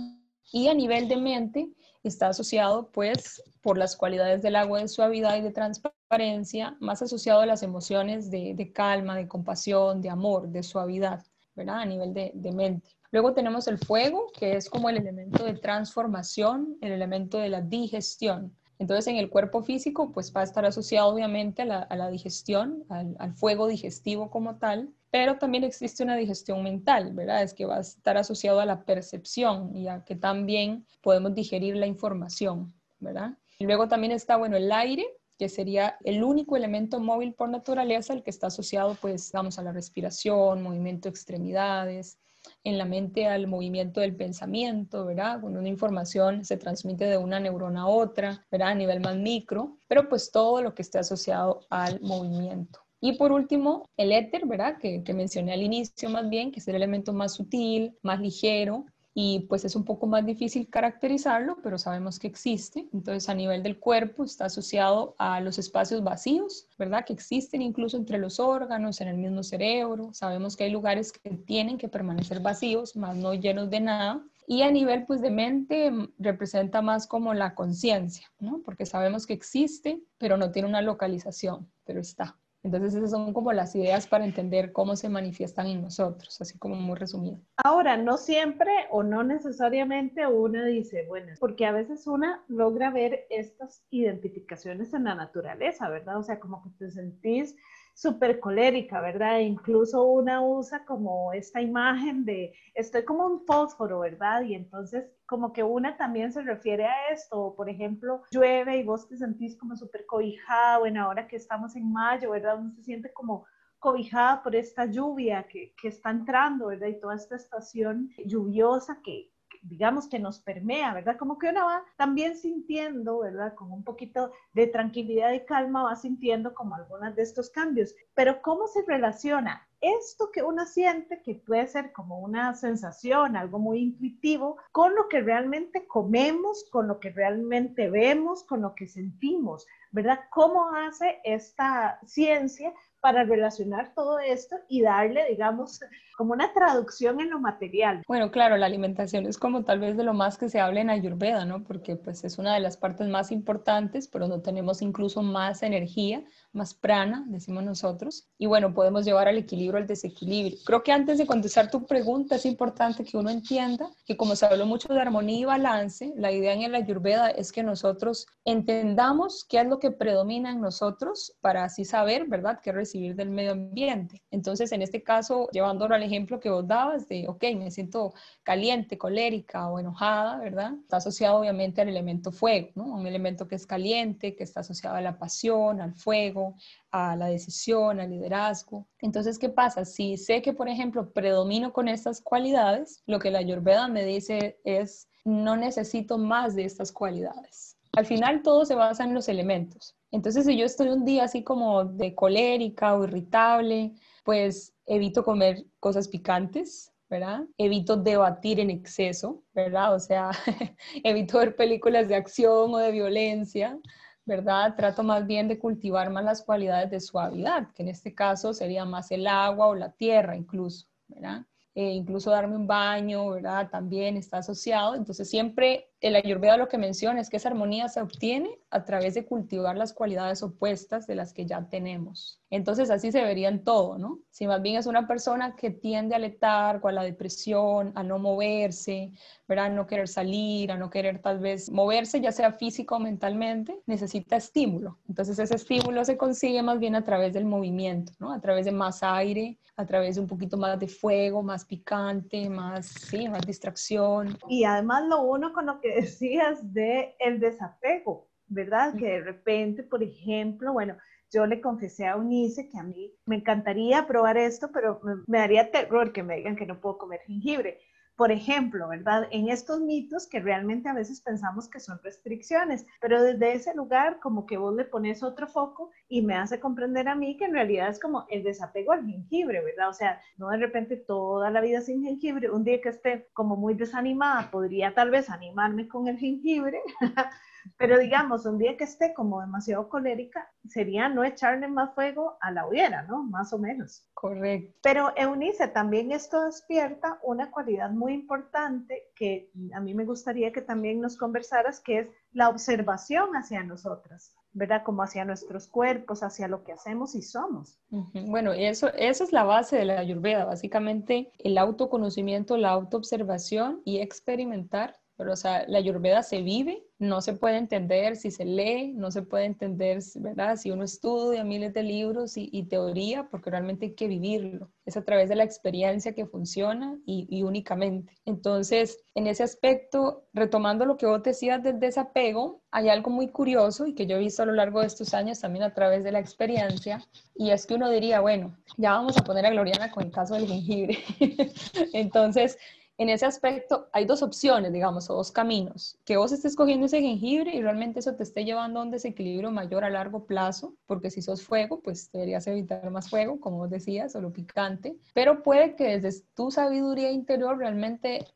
Y 0.52 0.68
a 0.68 0.74
nivel 0.74 1.08
de 1.08 1.16
mente 1.16 1.68
está 2.02 2.28
asociado 2.28 2.90
pues 2.92 3.42
por 3.62 3.78
las 3.78 3.96
cualidades 3.96 4.42
del 4.42 4.56
agua 4.56 4.80
de 4.80 4.88
suavidad 4.88 5.36
y 5.36 5.40
de 5.40 5.50
transparencia, 5.50 6.76
más 6.80 7.02
asociado 7.02 7.40
a 7.40 7.46
las 7.46 7.62
emociones 7.62 8.30
de, 8.30 8.72
calma, 8.72 9.16
de 9.16 9.26
compasión, 9.26 10.00
de 10.00 10.10
amor, 10.10 10.48
de 10.48 10.62
suavidad, 10.62 11.24
¿verdad? 11.54 11.80
A 11.80 11.84
nivel 11.84 12.14
de, 12.14 12.30
de 12.34 12.52
mente. 12.52 12.96
Luego 13.10 13.34
tenemos 13.34 13.66
el 13.68 13.78
fuego, 13.78 14.30
que 14.38 14.56
es 14.56 14.68
como 14.68 14.88
el 14.90 14.98
elemento 14.98 15.44
de 15.44 15.54
transformación, 15.54 16.76
el 16.80 16.92
elemento 16.92 17.38
de 17.38 17.48
la 17.48 17.60
digestión. 17.60 18.54
Entonces, 18.78 19.06
en 19.06 19.16
el 19.16 19.30
cuerpo 19.30 19.62
físico, 19.62 20.12
pues 20.12 20.32
va 20.34 20.42
a 20.42 20.44
estar 20.44 20.66
asociado 20.66 21.08
obviamente 21.08 21.62
a 21.62 21.96
la, 21.96 22.10
digestión, 22.10 22.84
al, 22.88 23.34
fuego 23.34 23.68
digestivo 23.68 24.30
como 24.30 24.56
tal, 24.56 24.90
pero 25.16 25.38
también 25.38 25.64
existe 25.64 26.02
una 26.02 26.14
digestión 26.14 26.62
mental, 26.62 27.14
¿verdad? 27.14 27.42
Es 27.42 27.54
que 27.54 27.64
va 27.64 27.78
a 27.78 27.80
estar 27.80 28.18
asociado 28.18 28.60
a 28.60 28.66
la 28.66 28.84
percepción 28.84 29.74
y 29.74 29.88
a 29.88 30.04
que 30.04 30.14
también 30.14 30.86
podemos 31.00 31.34
digerir 31.34 31.74
la 31.76 31.86
información, 31.86 32.74
¿verdad? 32.98 33.38
Y 33.58 33.64
luego 33.64 33.88
también 33.88 34.12
está, 34.12 34.36
bueno, 34.36 34.58
el 34.58 34.70
aire, 34.70 35.06
que 35.38 35.48
sería 35.48 35.96
el 36.04 36.22
único 36.22 36.54
elemento 36.54 37.00
móvil 37.00 37.32
por 37.32 37.48
naturaleza, 37.48 38.12
el 38.12 38.22
que 38.22 38.28
está 38.28 38.48
asociado, 38.48 38.94
pues, 39.00 39.32
vamos, 39.32 39.58
a 39.58 39.62
la 39.62 39.72
respiración, 39.72 40.62
movimiento 40.62 41.08
de 41.08 41.12
extremidades, 41.12 42.18
en 42.62 42.76
la 42.76 42.84
mente 42.84 43.26
al 43.26 43.46
movimiento 43.46 44.02
del 44.02 44.14
pensamiento, 44.14 45.06
¿verdad? 45.06 45.40
Cuando 45.40 45.60
una 45.60 45.70
información 45.70 46.44
se 46.44 46.58
transmite 46.58 47.06
de 47.06 47.16
una 47.16 47.40
neurona 47.40 47.84
a 47.84 47.86
otra, 47.86 48.46
¿verdad? 48.50 48.68
A 48.68 48.74
nivel 48.74 49.00
más 49.00 49.16
micro, 49.16 49.78
pero 49.88 50.10
pues 50.10 50.30
todo 50.30 50.60
lo 50.60 50.74
que 50.74 50.82
esté 50.82 50.98
asociado 50.98 51.60
al 51.70 52.02
movimiento. 52.02 52.85
Y 53.06 53.12
por 53.12 53.30
último, 53.30 53.88
el 53.96 54.10
éter, 54.10 54.46
¿verdad? 54.46 54.78
Que, 54.78 55.00
mencioné 55.14 55.52
al 55.52 55.62
inicio 55.62 56.10
más 56.10 56.28
bien, 56.28 56.50
que 56.50 56.58
es 56.58 56.66
el 56.66 56.74
elemento 56.74 57.12
más 57.12 57.34
sutil, 57.34 57.96
más 58.02 58.18
ligero, 58.18 58.84
y 59.14 59.46
pues 59.48 59.64
es 59.64 59.76
un 59.76 59.84
poco 59.84 60.08
más 60.08 60.26
difícil 60.26 60.68
caracterizarlo, 60.68 61.58
pero 61.62 61.78
sabemos 61.78 62.18
que 62.18 62.26
existe. 62.26 62.88
Entonces 62.92 63.28
a 63.28 63.34
nivel 63.34 63.62
del 63.62 63.78
cuerpo 63.78 64.24
está 64.24 64.46
asociado 64.46 65.14
a 65.18 65.40
los 65.40 65.56
espacios 65.56 66.02
vacíos, 66.02 66.66
¿verdad? 66.80 67.04
Que 67.04 67.12
existen 67.12 67.62
incluso 67.62 67.96
entre 67.96 68.18
los 68.18 68.40
órganos, 68.40 69.00
en 69.00 69.06
el 69.06 69.18
mismo 69.18 69.44
cerebro. 69.44 70.12
Sabemos 70.12 70.56
que 70.56 70.64
hay 70.64 70.70
lugares 70.72 71.12
que 71.12 71.30
tienen 71.30 71.78
que 71.78 71.88
permanecer 71.88 72.40
vacíos, 72.40 72.96
más 72.96 73.16
no 73.16 73.34
llenos 73.34 73.70
de 73.70 73.78
nada. 73.78 74.26
Y 74.48 74.62
a 74.62 74.70
nivel 74.72 75.06
pues 75.06 75.20
de 75.20 75.30
mente 75.30 75.92
mm, 75.92 76.14
representa 76.18 76.82
más 76.82 77.06
como 77.06 77.34
la 77.34 77.54
conciencia, 77.54 78.26
¿no? 78.40 78.62
Porque 78.64 78.84
sabemos 78.84 79.28
que 79.28 79.34
existe, 79.34 80.00
pero 80.18 80.36
no 80.36 80.50
tiene 80.50 80.66
una 80.66 80.82
localización, 80.82 81.68
pero 81.84 82.00
está. 82.00 82.36
Entonces 82.66 82.94
esas 82.94 83.12
son 83.12 83.32
como 83.32 83.52
las 83.52 83.76
ideas 83.76 84.08
para 84.08 84.24
entender 84.24 84.72
cómo 84.72 84.96
se 84.96 85.08
manifiestan 85.08 85.68
en 85.68 85.82
nosotros, 85.82 86.40
así 86.40 86.58
como 86.58 86.74
muy 86.74 86.96
resumido. 86.96 87.38
Ahora, 87.62 87.96
no 87.96 88.16
siempre 88.16 88.72
o 88.90 89.04
no 89.04 89.22
necesariamente 89.22 90.26
una 90.26 90.64
dice, 90.64 91.04
bueno, 91.06 91.32
porque 91.38 91.64
a 91.64 91.70
veces 91.70 92.08
una 92.08 92.44
logra 92.48 92.90
ver 92.90 93.26
estas 93.30 93.84
identificaciones 93.90 94.92
en 94.94 95.04
la 95.04 95.14
naturaleza, 95.14 95.88
¿verdad? 95.88 96.18
O 96.18 96.24
sea, 96.24 96.40
como 96.40 96.60
que 96.64 96.70
te 96.70 96.90
sentís 96.90 97.54
súper 97.96 98.40
colérica, 98.40 99.00
¿verdad? 99.00 99.38
E 99.38 99.44
incluso 99.44 100.04
una 100.04 100.42
usa 100.42 100.84
como 100.84 101.32
esta 101.32 101.62
imagen 101.62 102.26
de, 102.26 102.52
estoy 102.74 103.04
como 103.06 103.26
un 103.26 103.40
fósforo, 103.46 104.00
¿verdad? 104.00 104.42
Y 104.42 104.54
entonces 104.54 105.10
como 105.24 105.54
que 105.54 105.62
una 105.62 105.96
también 105.96 106.30
se 106.30 106.42
refiere 106.42 106.84
a 106.84 107.08
esto, 107.10 107.54
por 107.56 107.70
ejemplo, 107.70 108.22
llueve 108.30 108.76
y 108.76 108.84
vos 108.84 109.08
te 109.08 109.16
sentís 109.16 109.56
como 109.56 109.76
súper 109.76 110.04
cobijada, 110.04 110.78
bueno, 110.78 111.04
ahora 111.04 111.26
que 111.26 111.36
estamos 111.36 111.74
en 111.74 111.90
mayo, 111.90 112.32
¿verdad? 112.32 112.58
Uno 112.58 112.70
se 112.74 112.82
siente 112.82 113.10
como 113.14 113.46
cobijada 113.78 114.42
por 114.42 114.54
esta 114.54 114.84
lluvia 114.84 115.46
que, 115.48 115.74
que 115.80 115.88
está 115.88 116.10
entrando, 116.10 116.66
¿verdad? 116.66 116.88
Y 116.88 117.00
toda 117.00 117.14
esta 117.14 117.36
estación 117.36 118.10
lluviosa 118.26 119.00
que, 119.02 119.32
digamos 119.62 120.08
que 120.08 120.18
nos 120.18 120.40
permea, 120.40 120.94
¿verdad? 120.94 121.16
Como 121.16 121.38
que 121.38 121.48
uno 121.50 121.66
va 121.66 121.84
también 121.96 122.36
sintiendo, 122.36 123.20
¿verdad? 123.20 123.54
Con 123.54 123.72
un 123.72 123.84
poquito 123.84 124.32
de 124.52 124.66
tranquilidad 124.66 125.32
y 125.32 125.44
calma 125.44 125.84
va 125.84 125.96
sintiendo 125.96 126.54
como 126.54 126.74
algunos 126.74 127.14
de 127.16 127.22
estos 127.22 127.50
cambios. 127.50 127.94
Pero 128.14 128.40
¿cómo 128.42 128.66
se 128.66 128.82
relaciona 128.82 129.66
esto 129.80 130.30
que 130.32 130.42
uno 130.42 130.64
siente, 130.66 131.22
que 131.22 131.34
puede 131.34 131.66
ser 131.66 131.92
como 131.92 132.20
una 132.20 132.54
sensación, 132.54 133.36
algo 133.36 133.58
muy 133.58 133.80
intuitivo, 133.80 134.56
con 134.72 134.94
lo 134.94 135.08
que 135.08 135.20
realmente 135.20 135.86
comemos, 135.86 136.64
con 136.70 136.88
lo 136.88 136.98
que 136.98 137.10
realmente 137.10 137.90
vemos, 137.90 138.42
con 138.44 138.62
lo 138.62 138.74
que 138.74 138.86
sentimos, 138.86 139.66
¿verdad? 139.92 140.20
¿Cómo 140.30 140.74
hace 140.74 141.20
esta 141.24 142.00
ciencia 142.06 142.72
para 143.00 143.24
relacionar 143.24 143.94
todo 143.94 144.18
esto 144.18 144.56
y 144.68 144.82
darle, 144.82 145.26
digamos, 145.28 145.80
como 146.16 146.32
una 146.32 146.52
traducción 146.52 147.20
en 147.20 147.30
lo 147.30 147.38
material. 147.38 148.02
Bueno, 148.08 148.30
claro, 148.30 148.56
la 148.56 148.66
alimentación 148.66 149.26
es 149.26 149.38
como 149.38 149.64
tal 149.64 149.78
vez 149.78 149.96
de 149.96 150.04
lo 150.04 150.14
más 150.14 150.38
que 150.38 150.48
se 150.48 150.60
habla 150.60 150.80
en 150.80 150.90
Ayurveda, 150.90 151.44
¿no? 151.44 151.62
Porque 151.62 151.96
pues 151.96 152.24
es 152.24 152.38
una 152.38 152.54
de 152.54 152.60
las 152.60 152.76
partes 152.76 153.06
más 153.08 153.30
importantes, 153.30 154.08
pero 154.08 154.26
no 154.26 154.40
tenemos 154.40 154.82
incluso 154.82 155.22
más 155.22 155.62
energía, 155.62 156.24
más 156.52 156.74
prana, 156.74 157.24
decimos 157.28 157.64
nosotros. 157.64 158.28
Y 158.38 158.46
bueno, 158.46 158.74
podemos 158.74 159.04
llevar 159.04 159.28
al 159.28 159.38
equilibrio 159.38 159.78
al 159.78 159.86
desequilibrio. 159.86 160.58
Creo 160.64 160.82
que 160.82 160.92
antes 160.92 161.18
de 161.18 161.26
contestar 161.26 161.70
tu 161.70 161.86
pregunta 161.86 162.36
es 162.36 162.46
importante 162.46 163.04
que 163.04 163.16
uno 163.16 163.30
entienda 163.30 163.90
que 164.06 164.16
como 164.16 164.34
se 164.36 164.46
habló 164.46 164.66
mucho 164.66 164.92
de 164.92 165.00
armonía 165.00 165.38
y 165.38 165.44
balance, 165.44 166.12
la 166.16 166.32
idea 166.32 166.54
en 166.54 166.72
la 166.72 166.78
ayurveda 166.78 167.28
es 167.28 167.52
que 167.52 167.62
nosotros 167.62 168.26
entendamos 168.44 169.44
qué 169.48 169.60
es 169.60 169.66
lo 169.66 169.78
que 169.78 169.90
predomina 169.90 170.50
en 170.50 170.60
nosotros 170.60 171.36
para 171.40 171.64
así 171.64 171.84
saber, 171.84 172.26
¿verdad?, 172.26 172.60
qué 172.62 172.72
recibir 172.72 173.14
del 173.14 173.30
medio 173.30 173.52
ambiente. 173.52 174.22
Entonces, 174.30 174.72
en 174.72 174.80
este 174.80 175.02
caso, 175.02 175.48
llevándolo 175.52 175.94
al 175.94 176.05
ejemplo 176.06 176.40
que 176.40 176.48
vos 176.48 176.66
dabas 176.66 177.08
de, 177.08 177.28
ok, 177.28 177.44
me 177.56 177.70
siento 177.70 178.14
caliente, 178.42 178.96
colérica 178.96 179.68
o 179.68 179.78
enojada, 179.78 180.38
¿verdad? 180.38 180.72
Está 180.80 180.96
asociado 180.96 181.38
obviamente 181.38 181.80
al 181.80 181.88
elemento 181.88 182.32
fuego, 182.32 182.70
¿no? 182.74 182.84
Un 182.84 183.06
elemento 183.06 183.46
que 183.46 183.56
es 183.56 183.66
caliente, 183.66 184.34
que 184.34 184.44
está 184.44 184.60
asociado 184.60 184.96
a 184.96 185.00
la 185.00 185.18
pasión, 185.18 185.80
al 185.80 185.94
fuego, 185.94 186.54
a 186.90 187.16
la 187.16 187.26
decisión, 187.26 188.00
al 188.00 188.10
liderazgo. 188.10 188.86
Entonces, 189.00 189.38
¿qué 189.38 189.48
pasa? 189.48 189.84
Si 189.84 190.16
sé 190.16 190.40
que, 190.40 190.52
por 190.52 190.68
ejemplo, 190.68 191.12
predomino 191.12 191.72
con 191.72 191.88
estas 191.88 192.20
cualidades, 192.20 193.02
lo 193.06 193.18
que 193.18 193.30
la 193.30 193.40
Ayurveda 193.40 193.88
me 193.88 194.04
dice 194.04 194.58
es, 194.64 195.08
no 195.24 195.56
necesito 195.56 196.18
más 196.18 196.54
de 196.54 196.64
estas 196.64 196.92
cualidades. 196.92 197.76
Al 197.96 198.06
final 198.06 198.42
todo 198.42 198.64
se 198.64 198.74
basa 198.74 199.04
en 199.04 199.14
los 199.14 199.28
elementos. 199.28 199.96
Entonces, 200.12 200.46
si 200.46 200.56
yo 200.56 200.66
estoy 200.66 200.88
un 200.88 201.04
día 201.04 201.24
así 201.24 201.42
como 201.42 201.84
de 201.84 202.14
colérica 202.14 202.94
o 202.94 203.04
irritable, 203.04 203.94
pues 204.26 204.74
evito 204.86 205.24
comer 205.24 205.64
cosas 205.78 206.08
picantes, 206.08 206.92
¿verdad? 207.08 207.44
Evito 207.56 207.96
debatir 207.96 208.58
en 208.58 208.70
exceso, 208.70 209.44
¿verdad? 209.54 209.94
O 209.94 210.00
sea, 210.00 210.32
evito 211.04 211.38
ver 211.38 211.54
películas 211.54 212.08
de 212.08 212.16
acción 212.16 212.74
o 212.74 212.78
de 212.78 212.90
violencia, 212.90 213.78
¿verdad? 214.24 214.74
Trato 214.76 215.04
más 215.04 215.28
bien 215.28 215.46
de 215.46 215.60
cultivar 215.60 216.10
más 216.10 216.24
las 216.24 216.42
cualidades 216.42 216.90
de 216.90 216.98
suavidad, 216.98 217.70
que 217.72 217.84
en 217.84 217.88
este 217.88 218.16
caso 218.16 218.52
sería 218.52 218.84
más 218.84 219.12
el 219.12 219.28
agua 219.28 219.68
o 219.68 219.76
la 219.76 219.92
tierra 219.92 220.36
incluso, 220.36 220.88
¿verdad? 221.06 221.46
Eh, 221.76 221.92
incluso 221.92 222.32
darme 222.32 222.56
un 222.56 222.66
baño, 222.66 223.30
¿verdad? 223.30 223.70
También 223.70 224.16
está 224.16 224.38
asociado. 224.38 224.96
Entonces 224.96 225.30
siempre 225.30 225.92
el 226.06 226.16
ayurveda 226.16 226.56
lo 226.56 226.68
que 226.68 226.78
menciona 226.78 227.20
es 227.20 227.30
que 227.30 227.36
esa 227.36 227.48
armonía 227.48 227.88
se 227.88 228.00
obtiene 228.00 228.58
a 228.70 228.84
través 228.84 229.14
de 229.14 229.24
cultivar 229.24 229.76
las 229.76 229.92
cualidades 229.92 230.42
opuestas 230.42 231.06
de 231.06 231.14
las 231.14 231.32
que 231.32 231.46
ya 231.46 231.68
tenemos. 231.68 232.40
Entonces 232.50 232.90
así 232.90 233.10
se 233.10 233.22
vería 233.22 233.48
en 233.48 233.64
todo, 233.64 233.98
¿no? 233.98 234.20
Si 234.30 234.46
más 234.46 234.62
bien 234.62 234.76
es 234.76 234.86
una 234.86 235.08
persona 235.08 235.56
que 235.56 235.70
tiende 235.70 236.14
al 236.14 236.22
letargo, 236.22 236.88
a 236.88 236.92
la 236.92 237.02
depresión, 237.02 237.92
a 237.94 238.02
no 238.02 238.18
moverse, 238.18 239.12
¿verdad? 239.48 239.66
A 239.66 239.70
no 239.70 239.86
querer 239.86 240.08
salir, 240.08 240.70
a 240.70 240.76
no 240.76 240.88
querer 240.90 241.20
tal 241.20 241.38
vez 241.40 241.70
moverse, 241.70 242.20
ya 242.20 242.32
sea 242.32 242.52
físico 242.52 242.96
o 242.96 243.00
mentalmente, 243.00 243.80
necesita 243.86 244.36
estímulo. 244.36 244.98
Entonces 245.08 245.38
ese 245.38 245.56
estímulo 245.56 246.04
se 246.04 246.16
consigue 246.16 246.62
más 246.62 246.78
bien 246.78 246.94
a 246.94 247.04
través 247.04 247.32
del 247.32 247.44
movimiento, 247.44 248.12
¿no? 248.18 248.32
A 248.32 248.40
través 248.40 248.64
de 248.64 248.72
más 248.72 249.02
aire, 249.02 249.58
a 249.76 249.84
través 249.84 250.14
de 250.14 250.22
un 250.22 250.26
poquito 250.26 250.56
más 250.56 250.78
de 250.78 250.88
fuego, 250.88 251.42
más 251.42 251.64
picante, 251.64 252.48
más, 252.48 252.86
sí, 252.86 253.28
más 253.28 253.46
distracción. 253.46 254.38
Y 254.48 254.64
además 254.64 255.04
lo 255.08 255.22
uno 255.22 255.52
con 255.52 255.66
lo 255.66 255.80
que 255.80 255.95
decías 256.00 256.72
de 256.72 257.14
el 257.18 257.40
desapego, 257.40 258.28
¿verdad? 258.48 258.94
Que 258.96 259.06
de 259.06 259.20
repente, 259.20 259.82
por 259.82 260.02
ejemplo, 260.02 260.72
bueno, 260.72 260.96
yo 261.32 261.46
le 261.46 261.60
confesé 261.60 262.06
a 262.06 262.16
Unice 262.16 262.68
que 262.68 262.78
a 262.78 262.82
mí 262.82 263.12
me 263.26 263.36
encantaría 263.36 264.06
probar 264.06 264.36
esto, 264.36 264.70
pero 264.72 265.00
me, 265.02 265.14
me 265.26 265.38
daría 265.38 265.70
terror 265.70 266.12
que 266.12 266.22
me 266.22 266.36
digan 266.36 266.56
que 266.56 266.66
no 266.66 266.80
puedo 266.80 266.98
comer 266.98 267.20
jengibre 267.26 267.78
por 268.16 268.32
ejemplo, 268.32 268.88
¿verdad? 268.88 269.28
En 269.30 269.48
estos 269.48 269.80
mitos 269.80 270.26
que 270.26 270.40
realmente 270.40 270.88
a 270.88 270.94
veces 270.94 271.20
pensamos 271.20 271.68
que 271.68 271.80
son 271.80 272.00
restricciones, 272.02 272.86
pero 273.00 273.22
desde 273.22 273.52
ese 273.52 273.74
lugar 273.74 274.18
como 274.20 274.46
que 274.46 274.56
vos 274.56 274.74
le 274.74 274.84
pones 274.84 275.22
otro 275.22 275.46
foco 275.46 275.90
y 276.08 276.22
me 276.22 276.34
hace 276.34 276.58
comprender 276.58 277.08
a 277.08 277.14
mí 277.14 277.36
que 277.36 277.44
en 277.44 277.52
realidad 277.52 277.90
es 277.90 278.00
como 278.00 278.26
el 278.30 278.42
desapego 278.42 278.92
al 278.92 279.04
jengibre, 279.04 279.62
¿verdad? 279.62 279.90
O 279.90 279.92
sea, 279.92 280.20
no 280.38 280.48
de 280.48 280.56
repente 280.56 280.96
toda 280.96 281.50
la 281.50 281.60
vida 281.60 281.80
sin 281.82 282.02
jengibre, 282.02 282.50
un 282.50 282.64
día 282.64 282.80
que 282.80 282.88
esté 282.88 283.28
como 283.34 283.56
muy 283.56 283.74
desanimada, 283.74 284.50
podría 284.50 284.94
tal 284.94 285.10
vez 285.10 285.28
animarme 285.28 285.86
con 285.86 286.08
el 286.08 286.18
jengibre, 286.18 286.80
Pero 287.76 287.98
digamos, 287.98 288.46
un 288.46 288.58
día 288.58 288.76
que 288.76 288.84
esté 288.84 289.14
como 289.14 289.40
demasiado 289.40 289.88
colérica, 289.88 290.48
sería 290.68 291.08
no 291.08 291.24
echarle 291.24 291.68
más 291.68 291.94
fuego 291.94 292.36
a 292.40 292.50
la 292.50 292.66
hoguera, 292.66 293.02
¿no? 293.02 293.22
Más 293.22 293.52
o 293.52 293.58
menos. 293.58 294.08
Correcto. 294.14 294.78
Pero 294.82 295.12
Eunice, 295.16 295.68
también 295.68 296.12
esto 296.12 296.44
despierta 296.44 297.18
una 297.22 297.50
cualidad 297.50 297.90
muy 297.90 298.14
importante 298.14 299.10
que 299.14 299.50
a 299.74 299.80
mí 299.80 299.94
me 299.94 300.04
gustaría 300.04 300.52
que 300.52 300.62
también 300.62 301.00
nos 301.00 301.16
conversaras, 301.16 301.80
que 301.80 301.98
es 301.98 302.08
la 302.32 302.48
observación 302.48 303.30
hacia 303.36 303.62
nosotras. 303.62 304.34
¿verdad? 304.56 304.82
Como 304.84 305.02
hacia 305.02 305.26
nuestros 305.26 305.68
cuerpos, 305.68 306.22
hacia 306.22 306.48
lo 306.48 306.64
que 306.64 306.72
hacemos 306.72 307.14
y 307.14 307.20
somos. 307.20 307.78
Bueno, 307.90 308.54
eso, 308.54 308.88
esa 308.94 309.22
es 309.22 309.30
la 309.30 309.44
base 309.44 309.76
de 309.76 309.84
la 309.84 310.00
ayurveda, 310.00 310.46
básicamente 310.46 311.30
el 311.38 311.58
autoconocimiento, 311.58 312.56
la 312.56 312.70
autoobservación 312.70 313.82
y 313.84 313.98
experimentar 313.98 314.96
pero, 315.16 315.32
o 315.32 315.36
sea, 315.36 315.64
la 315.66 315.78
ayurveda 315.78 316.22
se 316.22 316.42
vive, 316.42 316.82
no 316.98 317.20
se 317.20 317.32
puede 317.32 317.56
entender 317.56 318.16
si 318.16 318.30
se 318.30 318.44
lee, 318.44 318.92
no 318.94 319.10
se 319.10 319.22
puede 319.22 319.44
entender, 319.44 320.00
¿verdad? 320.16 320.56
Si 320.56 320.70
uno 320.70 320.84
estudia 320.84 321.44
miles 321.44 321.72
de 321.74 321.82
libros 321.82 322.34
y, 322.36 322.62
teoría, 322.64 323.28
porque 323.30 323.50
realmente 323.50 323.86
hay 323.86 323.94
que 323.94 324.08
vivirlo. 324.08 324.70
Es 324.84 324.96
a 324.96 325.04
través 325.04 325.28
de 325.28 325.36
la 325.36 325.44
experiencia 325.44 326.14
que 326.14 326.26
funciona 326.26 326.98
y, 327.06 327.42
únicamente. 327.42 328.14
Entonces, 328.24 328.98
en 329.14 329.26
ese 329.26 329.42
aspecto, 329.42 330.24
retomando 330.32 330.84
lo 330.84 330.96
que 330.96 331.06
vos 331.06 331.22
decías 331.22 331.62
del 331.62 331.80
desapego, 331.80 332.62
hay 332.70 332.88
algo 332.88 333.10
muy 333.10 333.28
curioso 333.28 333.86
y 333.86 333.94
que 333.94 334.06
yo 334.06 334.16
he 334.16 334.20
visto 334.20 334.42
a 334.42 334.46
lo 334.46 334.52
largo 334.52 334.80
de 334.80 334.86
estos 334.86 335.14
años 335.14 335.40
también 335.40 335.64
a 335.64 335.74
través 335.74 336.04
de 336.04 336.12
la 336.12 336.18
experiencia, 336.18 337.02
y 337.34 337.50
es 337.50 337.66
que 337.66 337.74
uno 337.74 337.90
diría, 337.90 338.20
bueno, 338.20 338.56
ya 338.76 338.92
vamos 338.92 339.16
a 339.16 339.24
poner 339.24 339.46
a 339.46 339.50
Gloriana 339.50 339.90
con 339.90 340.04
el 340.04 340.10
caso 340.10 340.34
del 340.34 340.46
jengibre. 340.46 340.98
Entonces, 341.92 342.58
en 342.98 343.10
ese 343.10 343.26
aspecto 343.26 343.88
hay 343.92 344.06
dos 344.06 344.22
opciones, 344.22 344.72
digamos, 344.72 345.10
o 345.10 345.14
dos 345.14 345.30
caminos. 345.30 345.98
Que 346.04 346.16
vos 346.16 346.32
estés 346.32 346.56
cogiendo 346.56 346.86
ese 346.86 347.00
jengibre 347.00 347.54
y 347.54 347.60
realmente 347.60 348.00
eso 348.00 348.14
te 348.14 348.22
esté 348.22 348.44
llevando 348.44 348.80
a 348.80 348.84
un 348.84 348.90
desequilibrio 348.90 349.50
mayor 349.50 349.84
a 349.84 349.90
largo 349.90 350.24
plazo, 350.24 350.74
porque 350.86 351.10
si 351.10 351.20
sos 351.20 351.42
fuego, 351.42 351.80
pues 351.80 352.10
deberías 352.12 352.46
evitar 352.46 352.90
más 352.90 353.10
fuego, 353.10 353.38
como 353.38 353.58
vos 353.58 353.70
decías, 353.70 354.14
o 354.16 354.20
lo 354.20 354.32
picante. 354.32 354.96
Pero 355.14 355.42
puede 355.42 355.76
que 355.76 355.98
desde 355.98 356.24
tu 356.34 356.50
sabiduría 356.50 357.10
interior 357.10 357.58
realmente 357.58 358.26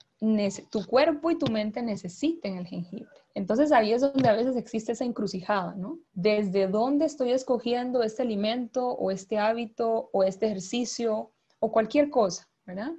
tu 0.71 0.85
cuerpo 0.85 1.31
y 1.31 1.39
tu 1.39 1.47
mente 1.47 1.83
necesiten 1.83 2.59
el 2.59 2.67
jengibre. 2.67 3.09
Entonces 3.35 3.73
ahí 3.73 3.93
es 3.93 4.03
donde 4.03 4.29
a 4.29 4.35
veces 4.35 4.55
existe 4.57 4.93
esa 4.93 5.05
encrucijada, 5.05 5.75
¿no? 5.75 5.99
Desde 6.13 6.69
dónde 6.69 7.07
estoy 7.07 7.33
escogiendo 7.33 8.03
este 8.03 8.23
alimento 8.23 8.87
o 8.89 9.11
este 9.11 9.39
hábito 9.39 10.11
o 10.13 10.23
este 10.23 10.47
ejercicio 10.47 11.31
o 11.59 11.73
cualquier 11.73 12.11
cosa, 12.11 12.47
¿verdad? 12.67 12.93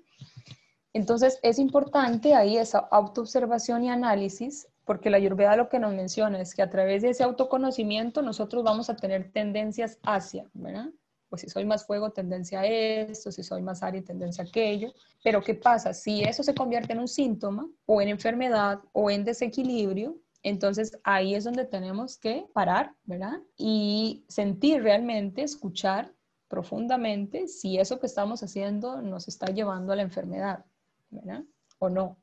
Entonces 0.93 1.39
es 1.41 1.57
importante 1.59 2.35
ahí 2.35 2.57
esa 2.57 2.79
autoobservación 2.79 3.83
y 3.83 3.89
análisis, 3.89 4.67
porque 4.83 5.09
la 5.09 5.17
Ayurveda 5.17 5.55
lo 5.55 5.69
que 5.69 5.79
nos 5.79 5.93
menciona 5.93 6.41
es 6.41 6.53
que 6.53 6.61
a 6.61 6.69
través 6.69 7.01
de 7.01 7.09
ese 7.09 7.23
autoconocimiento 7.23 8.21
nosotros 8.21 8.63
vamos 8.63 8.89
a 8.89 8.95
tener 8.95 9.31
tendencias 9.31 9.99
hacia, 10.03 10.49
¿verdad? 10.53 10.89
Pues 11.29 11.43
si 11.43 11.49
soy 11.49 11.63
más 11.63 11.85
fuego, 11.85 12.11
tendencia 12.11 12.59
a 12.59 12.65
esto, 12.65 13.31
si 13.31 13.41
soy 13.41 13.61
más 13.61 13.83
aire, 13.83 14.01
tendencia 14.01 14.43
a 14.43 14.47
aquello. 14.47 14.91
Pero 15.23 15.41
¿qué 15.41 15.55
pasa? 15.55 15.93
Si 15.93 16.21
eso 16.23 16.43
se 16.43 16.53
convierte 16.53 16.91
en 16.91 16.99
un 16.99 17.07
síntoma 17.07 17.69
o 17.85 18.01
en 18.01 18.09
enfermedad 18.09 18.79
o 18.91 19.09
en 19.09 19.23
desequilibrio, 19.23 20.17
entonces 20.43 20.99
ahí 21.03 21.35
es 21.35 21.45
donde 21.45 21.65
tenemos 21.65 22.17
que 22.17 22.47
parar, 22.53 22.95
¿verdad? 23.05 23.39
Y 23.55 24.25
sentir 24.27 24.83
realmente, 24.83 25.43
escuchar 25.43 26.13
profundamente 26.49 27.47
si 27.47 27.77
eso 27.77 27.99
que 27.99 28.07
estamos 28.07 28.43
haciendo 28.43 29.01
nos 29.01 29.29
está 29.29 29.45
llevando 29.53 29.93
a 29.93 29.95
la 29.95 30.01
enfermedad. 30.01 30.65
¿Verdad? 31.11 31.43
O 31.79 31.89
no. 31.89 32.17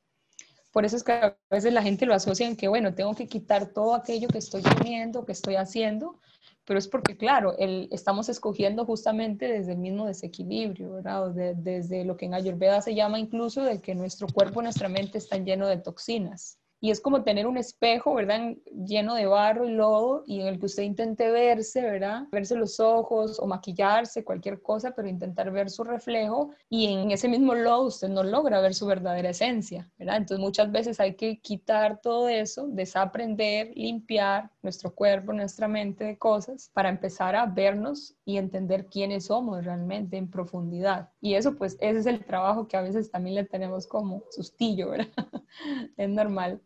Por 0.73 0.85
eso 0.85 0.97
es 0.97 1.05
que 1.05 1.13
a 1.13 1.37
veces 1.51 1.73
la 1.73 1.83
gente 1.83 2.07
lo 2.07 2.15
asocia 2.15 2.47
en 2.47 2.57
que, 2.57 2.69
bueno, 2.69 2.95
tengo 2.95 3.15
que 3.15 3.27
quitar 3.27 3.73
todo 3.73 3.95
aquello 3.95 4.29
que 4.29 4.39
estoy 4.39 4.63
comiendo, 4.63 5.25
que 5.25 5.33
estoy 5.33 5.57
haciendo, 5.57 6.21
pero 6.65 6.79
es 6.79 6.89
porque, 6.89 7.17
claro, 7.17 7.57
el, 7.59 7.89
estamos 7.91 8.29
escogiendo 8.29 8.85
justamente 8.85 9.47
desde 9.49 9.73
el 9.73 9.79
mismo 9.79 10.07
desequilibrio, 10.07 10.93
¿verdad? 10.95 11.31
desde 11.31 12.05
lo 12.05 12.17
que 12.17 12.27
en 12.27 12.35
Ayurveda 12.35 12.83
se 12.83 12.95
llama 12.95 13.19
incluso 13.19 13.63
de 13.63 13.81
que 13.81 13.95
nuestro 13.95 14.27
cuerpo, 14.29 14.61
nuestra 14.61 14.89
mente 14.89 15.19
están 15.19 15.47
llenos 15.47 15.69
de 15.69 15.79
toxinas 15.79 16.59
y 16.81 16.91
es 16.91 17.01
como 17.01 17.23
tener 17.23 17.47
un 17.47 17.57
espejo, 17.57 18.15
¿verdad? 18.15 18.55
Lleno 18.73 19.15
de 19.15 19.27
barro 19.27 19.67
y 19.67 19.73
lodo 19.73 20.23
y 20.27 20.41
en 20.41 20.47
el 20.47 20.59
que 20.59 20.67
usted 20.67 20.85
intente 20.85 21.31
verse, 21.31 21.83
¿verdad? 21.83 22.25
Verse 22.31 22.55
los 22.55 22.79
ojos 22.81 23.39
o 23.41 23.47
maquillarse, 23.47 24.25
cualquier 24.25 24.63
cosa, 24.63 24.93
pero 24.93 25.09
intentar 25.09 25.51
ver 25.51 25.71
su 25.71 25.85
reflejo 25.85 26.51
y 26.69 26.93
en 26.93 27.11
ese 27.11 27.29
mismo 27.29 27.55
lodo 27.55 27.87
usted 27.87 28.09
no 28.09 28.23
logra 28.23 28.61
ver 28.61 28.75
su 28.75 28.87
verdadera 28.87 29.31
esencia, 29.31 29.91
¿verdad? 29.99 30.19
Entonces 30.19 30.45
muchas 30.45 30.71
veces 30.71 31.01
hay 31.01 31.15
que 31.15 31.41
quitar 31.41 32.01
todo 32.01 32.29
eso, 32.29 32.69
desaprender, 32.69 33.73
limpiar 33.75 34.51
nuestro 34.63 34.95
cuerpo, 34.95 35.33
nuestra 35.33 35.69
mente 35.69 36.05
de 36.05 36.19
cosas 36.19 36.71
para 36.73 36.89
empezar 36.89 37.35
a 37.35 37.47
vernos 37.47 38.15
y 38.25 38.37
entender 38.37 38.87
quiénes 38.87 39.27
somos 39.27 39.65
realmente 39.65 40.17
en 40.17 40.31
profundidad. 40.31 41.11
Y 41.21 41.35
eso 41.35 41.57
pues 41.57 41.77
ese 41.81 41.99
es 42.01 42.07
el 42.07 42.25
trabajo 42.25 42.69
que 42.69 42.77
a 42.77 42.83
veces 42.83 43.11
también 43.11 43.35
le 43.37 43.45
tenemos 43.45 43.87
como 43.87 44.23
sustillo, 44.31 44.91
¿verdad? 44.91 45.09
es 45.97 46.09
normal. 46.09 46.63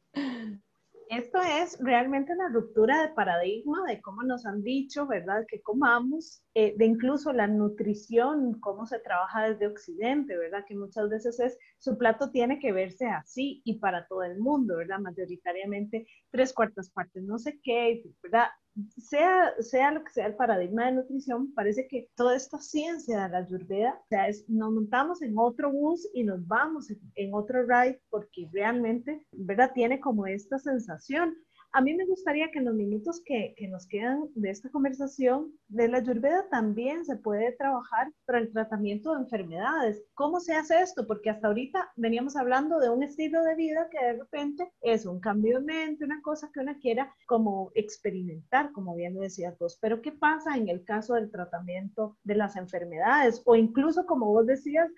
esto 1.08 1.38
es 1.42 1.78
realmente 1.80 2.32
una 2.32 2.48
ruptura 2.48 3.02
de 3.02 3.14
paradigma 3.14 3.84
de 3.86 4.00
cómo 4.00 4.22
nos 4.22 4.46
han 4.46 4.62
dicho, 4.62 5.06
¿verdad? 5.06 5.44
Que 5.48 5.60
comamos, 5.60 6.42
eh, 6.54 6.74
de 6.76 6.86
incluso 6.86 7.32
la 7.32 7.46
nutrición, 7.46 8.58
cómo 8.60 8.86
se 8.86 8.98
trabaja 9.00 9.48
desde 9.48 9.66
Occidente, 9.66 10.36
¿verdad? 10.36 10.64
Que 10.66 10.74
muchas 10.74 11.08
veces 11.10 11.38
es, 11.40 11.58
su 11.78 11.98
plato 11.98 12.30
tiene 12.30 12.58
que 12.58 12.72
verse 12.72 13.06
así 13.06 13.60
y 13.64 13.78
para 13.78 14.06
todo 14.06 14.22
el 14.22 14.38
mundo, 14.38 14.76
¿verdad? 14.76 15.00
Mayoritariamente 15.00 16.06
tres 16.30 16.52
cuartas 16.54 16.90
partes, 16.90 17.22
no 17.24 17.38
sé 17.38 17.60
qué, 17.62 18.02
¿verdad? 18.22 18.48
Sea, 18.96 19.52
sea 19.60 19.90
lo 19.90 20.02
que 20.04 20.12
sea 20.12 20.26
el 20.26 20.36
paradigma 20.36 20.86
de 20.86 20.92
nutrición, 20.92 21.52
parece 21.54 21.86
que 21.88 22.08
toda 22.14 22.36
esta 22.36 22.58
ciencia 22.58 23.22
de 23.22 23.28
la 23.28 23.38
ayurveda, 23.38 24.00
o 24.04 24.08
sea, 24.08 24.28
es, 24.28 24.48
nos 24.48 24.72
montamos 24.72 25.22
en 25.22 25.34
otro 25.36 25.70
bus 25.70 26.08
y 26.14 26.24
nos 26.24 26.46
vamos 26.46 26.90
en, 26.90 27.00
en 27.14 27.34
otro 27.34 27.62
ride 27.66 28.00
porque 28.10 28.48
realmente, 28.52 29.26
¿verdad? 29.32 29.72
Tiene 29.74 30.00
como 30.00 30.26
esta 30.26 30.58
sensación 30.58 31.36
a 31.72 31.80
mí 31.80 31.94
me 31.94 32.04
gustaría 32.04 32.50
que 32.50 32.58
en 32.58 32.66
los 32.66 32.74
minutos 32.74 33.22
que, 33.24 33.54
que, 33.56 33.68
nos 33.68 33.86
quedan 33.86 34.28
de 34.34 34.50
esta 34.50 34.68
conversación, 34.70 35.52
de 35.68 35.88
la 35.88 35.98
ayurveda 35.98 36.46
también 36.50 37.04
se 37.04 37.16
puede 37.16 37.52
trabajar 37.52 38.12
para 38.26 38.38
el 38.38 38.52
tratamiento 38.52 39.14
de 39.14 39.22
enfermedades. 39.22 40.02
¿Cómo 40.14 40.40
se 40.40 40.54
hace 40.54 40.80
esto? 40.80 41.06
Porque 41.06 41.30
hasta 41.30 41.48
ahorita 41.48 41.90
veníamos 41.96 42.36
hablando 42.36 42.78
de 42.78 42.90
un 42.90 43.02
estilo 43.02 43.42
de 43.42 43.54
vida 43.54 43.88
que 43.90 44.04
de 44.04 44.12
repente 44.18 44.70
es 44.82 45.06
un 45.06 45.20
cambio 45.20 45.60
de 45.60 45.64
mente, 45.64 46.04
una 46.04 46.20
cosa 46.20 46.50
que 46.52 46.60
uno 46.60 46.74
quiera 46.80 47.14
como 47.26 47.70
experimentar, 47.74 48.70
como 48.72 48.94
bien 48.94 49.18
decías 49.18 49.58
vos. 49.58 49.78
Pero 49.80 50.02
¿qué 50.02 50.12
pasa 50.12 50.56
en 50.56 50.68
el 50.68 50.84
caso 50.84 51.14
del 51.14 51.30
tratamiento 51.30 52.18
de 52.24 52.34
las 52.34 52.56
enfermedades? 52.56 53.40
O 53.46 53.56
incluso, 53.56 54.04
como 54.04 54.26
vos 54.26 54.46
decías, 54.46 54.90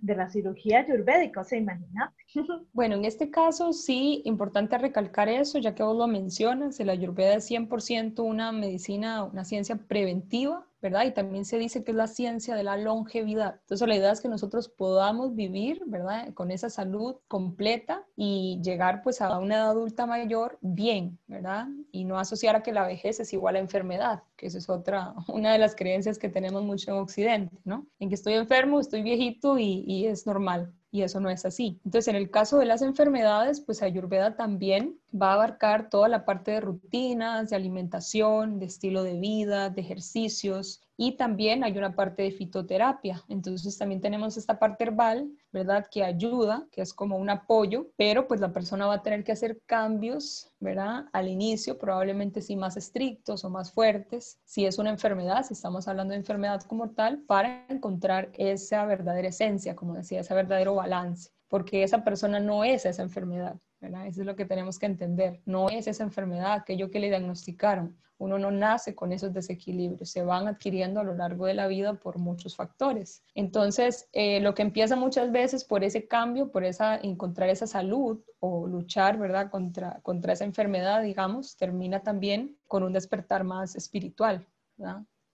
de 0.00 0.14
la 0.14 0.28
cirugía 0.28 0.80
ayurvédica. 0.80 1.40
O 1.40 1.44
sea, 1.44 1.58
imagínate. 1.58 2.14
Bueno, 2.72 2.94
en 2.94 3.04
este 3.04 3.30
caso 3.30 3.72
sí, 3.72 4.22
importante 4.24 4.78
recalcar 4.78 5.28
eso, 5.28 5.58
ya 5.58 5.74
que 5.74 5.82
vos 5.82 5.96
lo 5.96 6.06
mencionas, 6.20 6.78
la 6.80 6.92
ayurveda 6.92 7.34
es 7.34 7.50
100% 7.50 8.22
una 8.22 8.52
medicina, 8.52 9.24
una 9.24 9.44
ciencia 9.44 9.76
preventiva, 9.76 10.66
¿verdad? 10.82 11.04
Y 11.06 11.12
también 11.12 11.44
se 11.44 11.58
dice 11.58 11.84
que 11.84 11.90
es 11.90 11.96
la 11.96 12.06
ciencia 12.06 12.54
de 12.54 12.62
la 12.62 12.76
longevidad. 12.76 13.56
Entonces 13.60 13.86
la 13.86 13.96
idea 13.96 14.12
es 14.12 14.20
que 14.20 14.28
nosotros 14.28 14.68
podamos 14.68 15.34
vivir, 15.34 15.82
¿verdad? 15.86 16.32
Con 16.34 16.50
esa 16.50 16.70
salud 16.70 17.16
completa 17.28 18.04
y 18.16 18.60
llegar 18.62 19.02
pues 19.02 19.20
a 19.20 19.38
una 19.38 19.56
edad 19.56 19.70
adulta 19.70 20.06
mayor 20.06 20.58
bien, 20.60 21.18
¿verdad? 21.26 21.68
Y 21.92 22.04
no 22.04 22.18
asociar 22.18 22.56
a 22.56 22.62
que 22.62 22.72
la 22.72 22.86
vejez 22.86 23.20
es 23.20 23.32
igual 23.32 23.56
a 23.56 23.60
enfermedad, 23.60 24.22
que 24.36 24.46
esa 24.46 24.58
es 24.58 24.68
otra, 24.68 25.14
una 25.28 25.52
de 25.52 25.58
las 25.58 25.74
creencias 25.74 26.18
que 26.18 26.28
tenemos 26.28 26.62
mucho 26.62 26.90
en 26.90 26.98
Occidente, 26.98 27.58
¿no? 27.64 27.86
En 27.98 28.08
que 28.08 28.14
estoy 28.14 28.34
enfermo, 28.34 28.80
estoy 28.80 29.02
viejito 29.02 29.58
y, 29.58 29.84
y 29.86 30.06
es 30.06 30.26
normal 30.26 30.72
y 30.92 31.02
eso 31.02 31.20
no 31.20 31.30
es 31.30 31.44
así. 31.44 31.80
Entonces, 31.84 32.08
en 32.08 32.16
el 32.16 32.30
caso 32.30 32.58
de 32.58 32.66
las 32.66 32.82
enfermedades, 32.82 33.60
pues 33.60 33.82
Ayurveda 33.82 34.36
también 34.36 34.98
va 35.14 35.30
a 35.30 35.34
abarcar 35.34 35.90
toda 35.90 36.08
la 36.08 36.24
parte 36.24 36.52
de 36.52 36.60
rutinas, 36.60 37.50
de 37.50 37.56
alimentación, 37.56 38.58
de 38.58 38.66
estilo 38.66 39.02
de 39.02 39.18
vida, 39.18 39.70
de 39.70 39.80
ejercicios 39.80 40.82
y 41.02 41.12
también 41.12 41.64
hay 41.64 41.78
una 41.78 41.94
parte 41.94 42.24
de 42.24 42.30
fitoterapia. 42.30 43.24
Entonces, 43.28 43.78
también 43.78 44.02
tenemos 44.02 44.36
esta 44.36 44.58
parte 44.58 44.84
herbal, 44.84 45.30
¿verdad? 45.50 45.86
Que 45.90 46.04
ayuda, 46.04 46.66
que 46.70 46.82
es 46.82 46.92
como 46.92 47.16
un 47.16 47.30
apoyo, 47.30 47.90
pero 47.96 48.28
pues 48.28 48.38
la 48.42 48.52
persona 48.52 48.86
va 48.86 48.96
a 48.96 49.02
tener 49.02 49.24
que 49.24 49.32
hacer 49.32 49.62
cambios, 49.64 50.52
¿verdad? 50.60 51.06
Al 51.14 51.28
inicio, 51.28 51.78
probablemente 51.78 52.42
sí 52.42 52.54
más 52.54 52.76
estrictos 52.76 53.44
o 53.44 53.48
más 53.48 53.72
fuertes, 53.72 54.40
si 54.44 54.66
es 54.66 54.78
una 54.78 54.90
enfermedad, 54.90 55.42
si 55.46 55.54
estamos 55.54 55.88
hablando 55.88 56.12
de 56.12 56.18
enfermedad 56.18 56.60
como 56.64 56.90
tal, 56.90 57.20
para 57.22 57.64
encontrar 57.70 58.30
esa 58.34 58.84
verdadera 58.84 59.28
esencia, 59.28 59.74
como 59.74 59.94
decía, 59.94 60.20
ese 60.20 60.34
verdadero 60.34 60.74
balance, 60.74 61.30
porque 61.48 61.82
esa 61.82 62.04
persona 62.04 62.40
no 62.40 62.62
es 62.62 62.84
esa 62.84 63.00
enfermedad. 63.00 63.56
Eso 63.80 64.20
es 64.20 64.26
lo 64.26 64.36
que 64.36 64.44
tenemos 64.44 64.78
que 64.78 64.86
entender. 64.86 65.40
No 65.46 65.70
es 65.70 65.86
esa 65.86 66.02
enfermedad, 66.02 66.52
aquello 66.52 66.90
que 66.90 67.00
le 67.00 67.08
diagnosticaron. 67.08 67.96
Uno 68.18 68.38
no 68.38 68.50
nace 68.50 68.94
con 68.94 69.12
esos 69.12 69.32
desequilibrios, 69.32 70.10
se 70.10 70.22
van 70.22 70.46
adquiriendo 70.46 71.00
a 71.00 71.04
lo 71.04 71.14
largo 71.14 71.46
de 71.46 71.54
la 71.54 71.66
vida 71.68 71.94
por 71.94 72.18
muchos 72.18 72.54
factores. 72.54 73.24
Entonces, 73.34 74.10
eh, 74.12 74.40
lo 74.40 74.54
que 74.54 74.60
empieza 74.60 74.94
muchas 74.94 75.32
veces 75.32 75.64
por 75.64 75.84
ese 75.84 76.06
cambio, 76.06 76.50
por 76.50 76.64
esa, 76.64 76.96
encontrar 76.96 77.48
esa 77.48 77.66
salud 77.66 78.20
o 78.38 78.66
luchar, 78.66 79.16
¿verdad?, 79.18 79.50
contra, 79.50 80.00
contra 80.02 80.34
esa 80.34 80.44
enfermedad, 80.44 81.02
digamos, 81.02 81.56
termina 81.56 82.02
también 82.02 82.58
con 82.66 82.82
un 82.82 82.92
despertar 82.92 83.42
más 83.42 83.74
espiritual, 83.74 84.46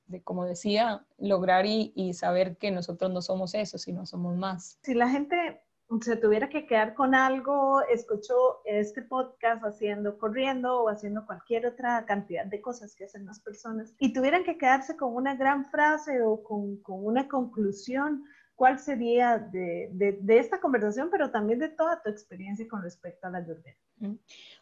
de, 0.07 0.23
como 0.23 0.45
decía, 0.45 1.05
lograr 1.19 1.67
y, 1.67 1.93
y, 1.97 2.15
saber 2.15 2.57
que 2.57 2.71
nosotros 2.71 3.11
no 3.11 3.21
somos 3.21 3.55
eso, 3.55 3.79
sino 3.79 4.07
somos 4.07 4.37
más. 4.37 4.79
Si 4.83 4.95
la 4.95 5.09
gente 5.09 5.61
se 6.01 6.17
tuviera 6.17 6.49
que 6.49 6.67
quedar 6.67 6.95
con 6.95 7.15
algo, 7.15 7.81
escuchó 7.83 8.61
este 8.65 9.03
podcast 9.03 9.63
haciendo, 9.63 10.19
corriendo 10.19 10.83
o 10.83 10.89
haciendo 10.89 11.25
cualquier 11.27 11.67
otra 11.67 12.05
cantidad 12.07 12.45
de 12.45 12.61
cosas 12.61 12.95
que 12.97 13.05
hacen 13.05 13.25
las 13.25 13.41
personas 13.41 13.95
y 13.99 14.13
tuvieran 14.13 14.45
que 14.45 14.59
quedarse 14.59 14.97
con 14.97 15.15
una 15.15 15.37
gran 15.37 15.71
frase 15.71 16.23
o 16.23 16.43
con, 16.43 16.79
con 16.79 17.05
una 17.05 17.29
conclusión, 17.29 18.25
¿cuál 18.57 18.79
sería 18.79 19.39
de, 19.39 19.91
de, 19.93 20.39
esta 20.39 20.61
conversación, 20.61 21.09
pero 21.11 21.31
también 21.31 21.61
de 21.61 21.69
toda 21.69 22.03
tu 22.03 22.11
experiencia 22.11 22.67
con 22.69 22.83
respecto 22.83 23.29
a 23.29 23.31
la 23.31 23.39
ayurveda? 23.39 23.77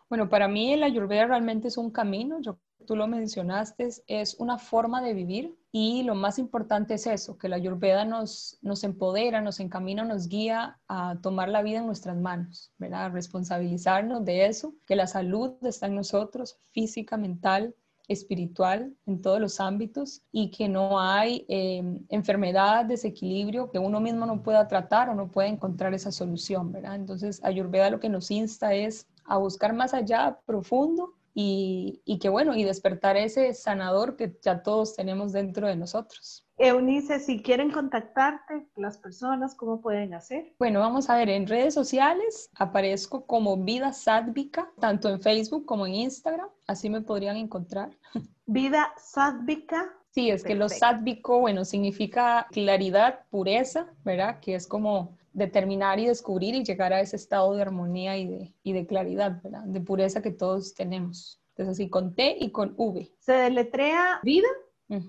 Bueno, 0.08 0.28
para 0.28 0.46
mí 0.46 0.76
la 0.76 0.86
ayurveda 0.86 1.26
realmente 1.26 1.68
es 1.68 1.78
un 1.78 1.90
camino, 1.90 2.38
yo 2.40 2.58
tú 2.84 2.96
lo 2.96 3.06
mencionaste, 3.06 3.88
es 4.06 4.34
una 4.38 4.58
forma 4.58 5.02
de 5.02 5.14
vivir 5.14 5.56
y 5.72 6.02
lo 6.04 6.14
más 6.14 6.38
importante 6.38 6.94
es 6.94 7.06
eso, 7.06 7.36
que 7.36 7.48
la 7.48 7.56
ayurveda 7.56 8.04
nos, 8.04 8.58
nos 8.62 8.84
empodera, 8.84 9.40
nos 9.40 9.60
encamina, 9.60 10.04
nos 10.04 10.28
guía 10.28 10.78
a 10.88 11.16
tomar 11.20 11.48
la 11.48 11.62
vida 11.62 11.78
en 11.78 11.86
nuestras 11.86 12.16
manos, 12.16 12.72
¿verdad? 12.78 13.06
A 13.06 13.08
responsabilizarnos 13.08 14.24
de 14.24 14.46
eso, 14.46 14.74
que 14.86 14.96
la 14.96 15.06
salud 15.06 15.54
está 15.62 15.86
en 15.86 15.96
nosotros, 15.96 16.58
física, 16.72 17.16
mental, 17.16 17.74
espiritual 18.08 18.94
en 19.06 19.22
todos 19.22 19.40
los 19.40 19.60
ámbitos 19.60 20.22
y 20.30 20.50
que 20.50 20.68
no 20.68 21.00
hay 21.00 21.46
eh, 21.48 21.82
enfermedad, 22.08 22.84
desequilibrio 22.84 23.70
que 23.70 23.78
uno 23.78 24.00
mismo 24.00 24.26
no 24.26 24.42
pueda 24.42 24.68
tratar 24.68 25.08
o 25.08 25.14
no 25.14 25.30
pueda 25.30 25.48
encontrar 25.48 25.94
esa 25.94 26.12
solución, 26.12 26.70
¿verdad? 26.70 26.96
Entonces, 26.96 27.42
Ayurveda 27.44 27.90
lo 27.90 28.00
que 28.00 28.08
nos 28.08 28.30
insta 28.30 28.74
es 28.74 29.06
a 29.24 29.38
buscar 29.38 29.72
más 29.72 29.94
allá, 29.94 30.38
profundo, 30.44 31.14
y, 31.34 32.00
y, 32.04 32.18
que 32.18 32.28
bueno, 32.28 32.54
y 32.54 32.62
despertar 32.62 33.16
ese 33.16 33.52
sanador 33.54 34.16
que 34.16 34.38
ya 34.42 34.62
todos 34.62 34.94
tenemos 34.94 35.32
dentro 35.32 35.66
de 35.66 35.76
nosotros. 35.76 36.46
Eunice, 36.56 37.18
si 37.18 37.42
quieren 37.42 37.72
contactarte, 37.72 38.68
las 38.76 38.98
personas, 38.98 39.56
¿cómo 39.56 39.80
pueden 39.80 40.14
hacer? 40.14 40.54
Bueno, 40.58 40.78
vamos 40.78 41.10
a 41.10 41.16
ver, 41.16 41.28
en 41.28 41.48
redes 41.48 41.74
sociales 41.74 42.50
aparezco 42.54 43.26
como 43.26 43.56
Vida 43.56 43.92
Sadvika, 43.92 44.70
tanto 44.78 45.08
en 45.08 45.20
Facebook 45.20 45.66
como 45.66 45.86
en 45.86 45.94
Instagram, 45.94 46.48
así 46.68 46.88
me 46.88 47.00
podrían 47.00 47.36
encontrar. 47.36 47.90
Vida 48.46 48.92
Sadvika. 48.96 49.92
Sí, 50.10 50.30
es 50.30 50.44
que 50.44 50.54
lo 50.54 50.68
sádvico, 50.68 51.40
bueno, 51.40 51.64
significa 51.64 52.46
claridad, 52.52 53.22
pureza, 53.30 53.92
¿verdad? 54.04 54.38
Que 54.38 54.54
es 54.54 54.68
como 54.68 55.18
determinar 55.34 55.98
y 55.98 56.06
descubrir 56.06 56.54
y 56.54 56.64
llegar 56.64 56.94
a 56.94 57.00
ese 57.00 57.16
estado 57.16 57.54
de 57.54 57.62
armonía 57.62 58.16
y 58.16 58.26
de, 58.26 58.54
y 58.62 58.72
de 58.72 58.86
claridad, 58.86 59.42
¿verdad? 59.42 59.64
De 59.64 59.80
pureza 59.80 60.22
que 60.22 60.30
todos 60.30 60.72
tenemos. 60.74 61.40
Entonces, 61.50 61.72
así 61.74 61.90
con 61.90 62.14
T 62.14 62.36
y 62.40 62.50
con 62.50 62.74
V. 62.76 63.10
Se 63.18 63.32
deletrea 63.32 64.20
vida 64.22 64.48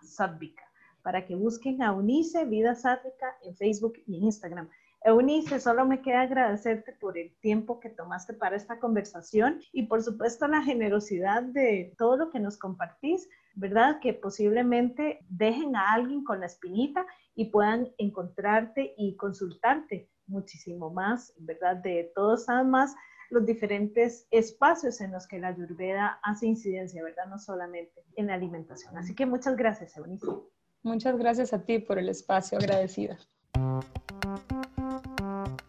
sádvica, 0.02 0.62
para 1.02 1.26
que 1.26 1.34
busquen 1.34 1.82
a 1.82 1.92
Unice 1.92 2.44
Vida 2.44 2.74
Sádvica 2.74 3.36
en 3.42 3.56
Facebook 3.56 3.94
y 4.06 4.16
en 4.16 4.24
Instagram. 4.24 4.68
Eunice, 5.04 5.60
solo 5.60 5.86
me 5.86 6.02
queda 6.02 6.22
agradecerte 6.22 6.92
por 6.92 7.16
el 7.16 7.32
tiempo 7.40 7.78
que 7.78 7.88
tomaste 7.88 8.34
para 8.34 8.56
esta 8.56 8.80
conversación 8.80 9.60
y 9.72 9.84
por 9.84 10.02
supuesto 10.02 10.48
la 10.48 10.62
generosidad 10.62 11.42
de 11.42 11.94
todo 11.96 12.16
lo 12.16 12.30
que 12.30 12.40
nos 12.40 12.58
compartís, 12.58 13.28
¿verdad? 13.54 14.00
Que 14.00 14.12
posiblemente 14.12 15.20
dejen 15.28 15.76
a 15.76 15.92
alguien 15.92 16.24
con 16.24 16.40
la 16.40 16.46
espinita 16.46 17.06
y 17.34 17.46
puedan 17.46 17.88
encontrarte 17.98 18.94
y 18.96 19.16
consultarte 19.16 20.10
muchísimo 20.26 20.90
más, 20.90 21.32
¿verdad? 21.38 21.76
De 21.76 22.10
todos 22.14 22.46
más 22.66 22.94
los 23.30 23.46
diferentes 23.46 24.26
espacios 24.30 25.00
en 25.00 25.12
los 25.12 25.28
que 25.28 25.38
la 25.38 25.48
ayurveda 25.48 26.18
hace 26.22 26.46
incidencia, 26.46 27.02
¿verdad? 27.04 27.26
No 27.28 27.38
solamente 27.38 28.02
en 28.16 28.26
la 28.26 28.34
alimentación. 28.34 28.96
Así 28.96 29.14
que 29.14 29.26
muchas 29.26 29.56
gracias, 29.56 29.96
Eunice. 29.96 30.26
Muchas 30.82 31.16
gracias 31.18 31.52
a 31.52 31.62
ti 31.62 31.78
por 31.78 31.98
el 31.98 32.08
espacio, 32.08 32.58
agradecida 32.58 33.18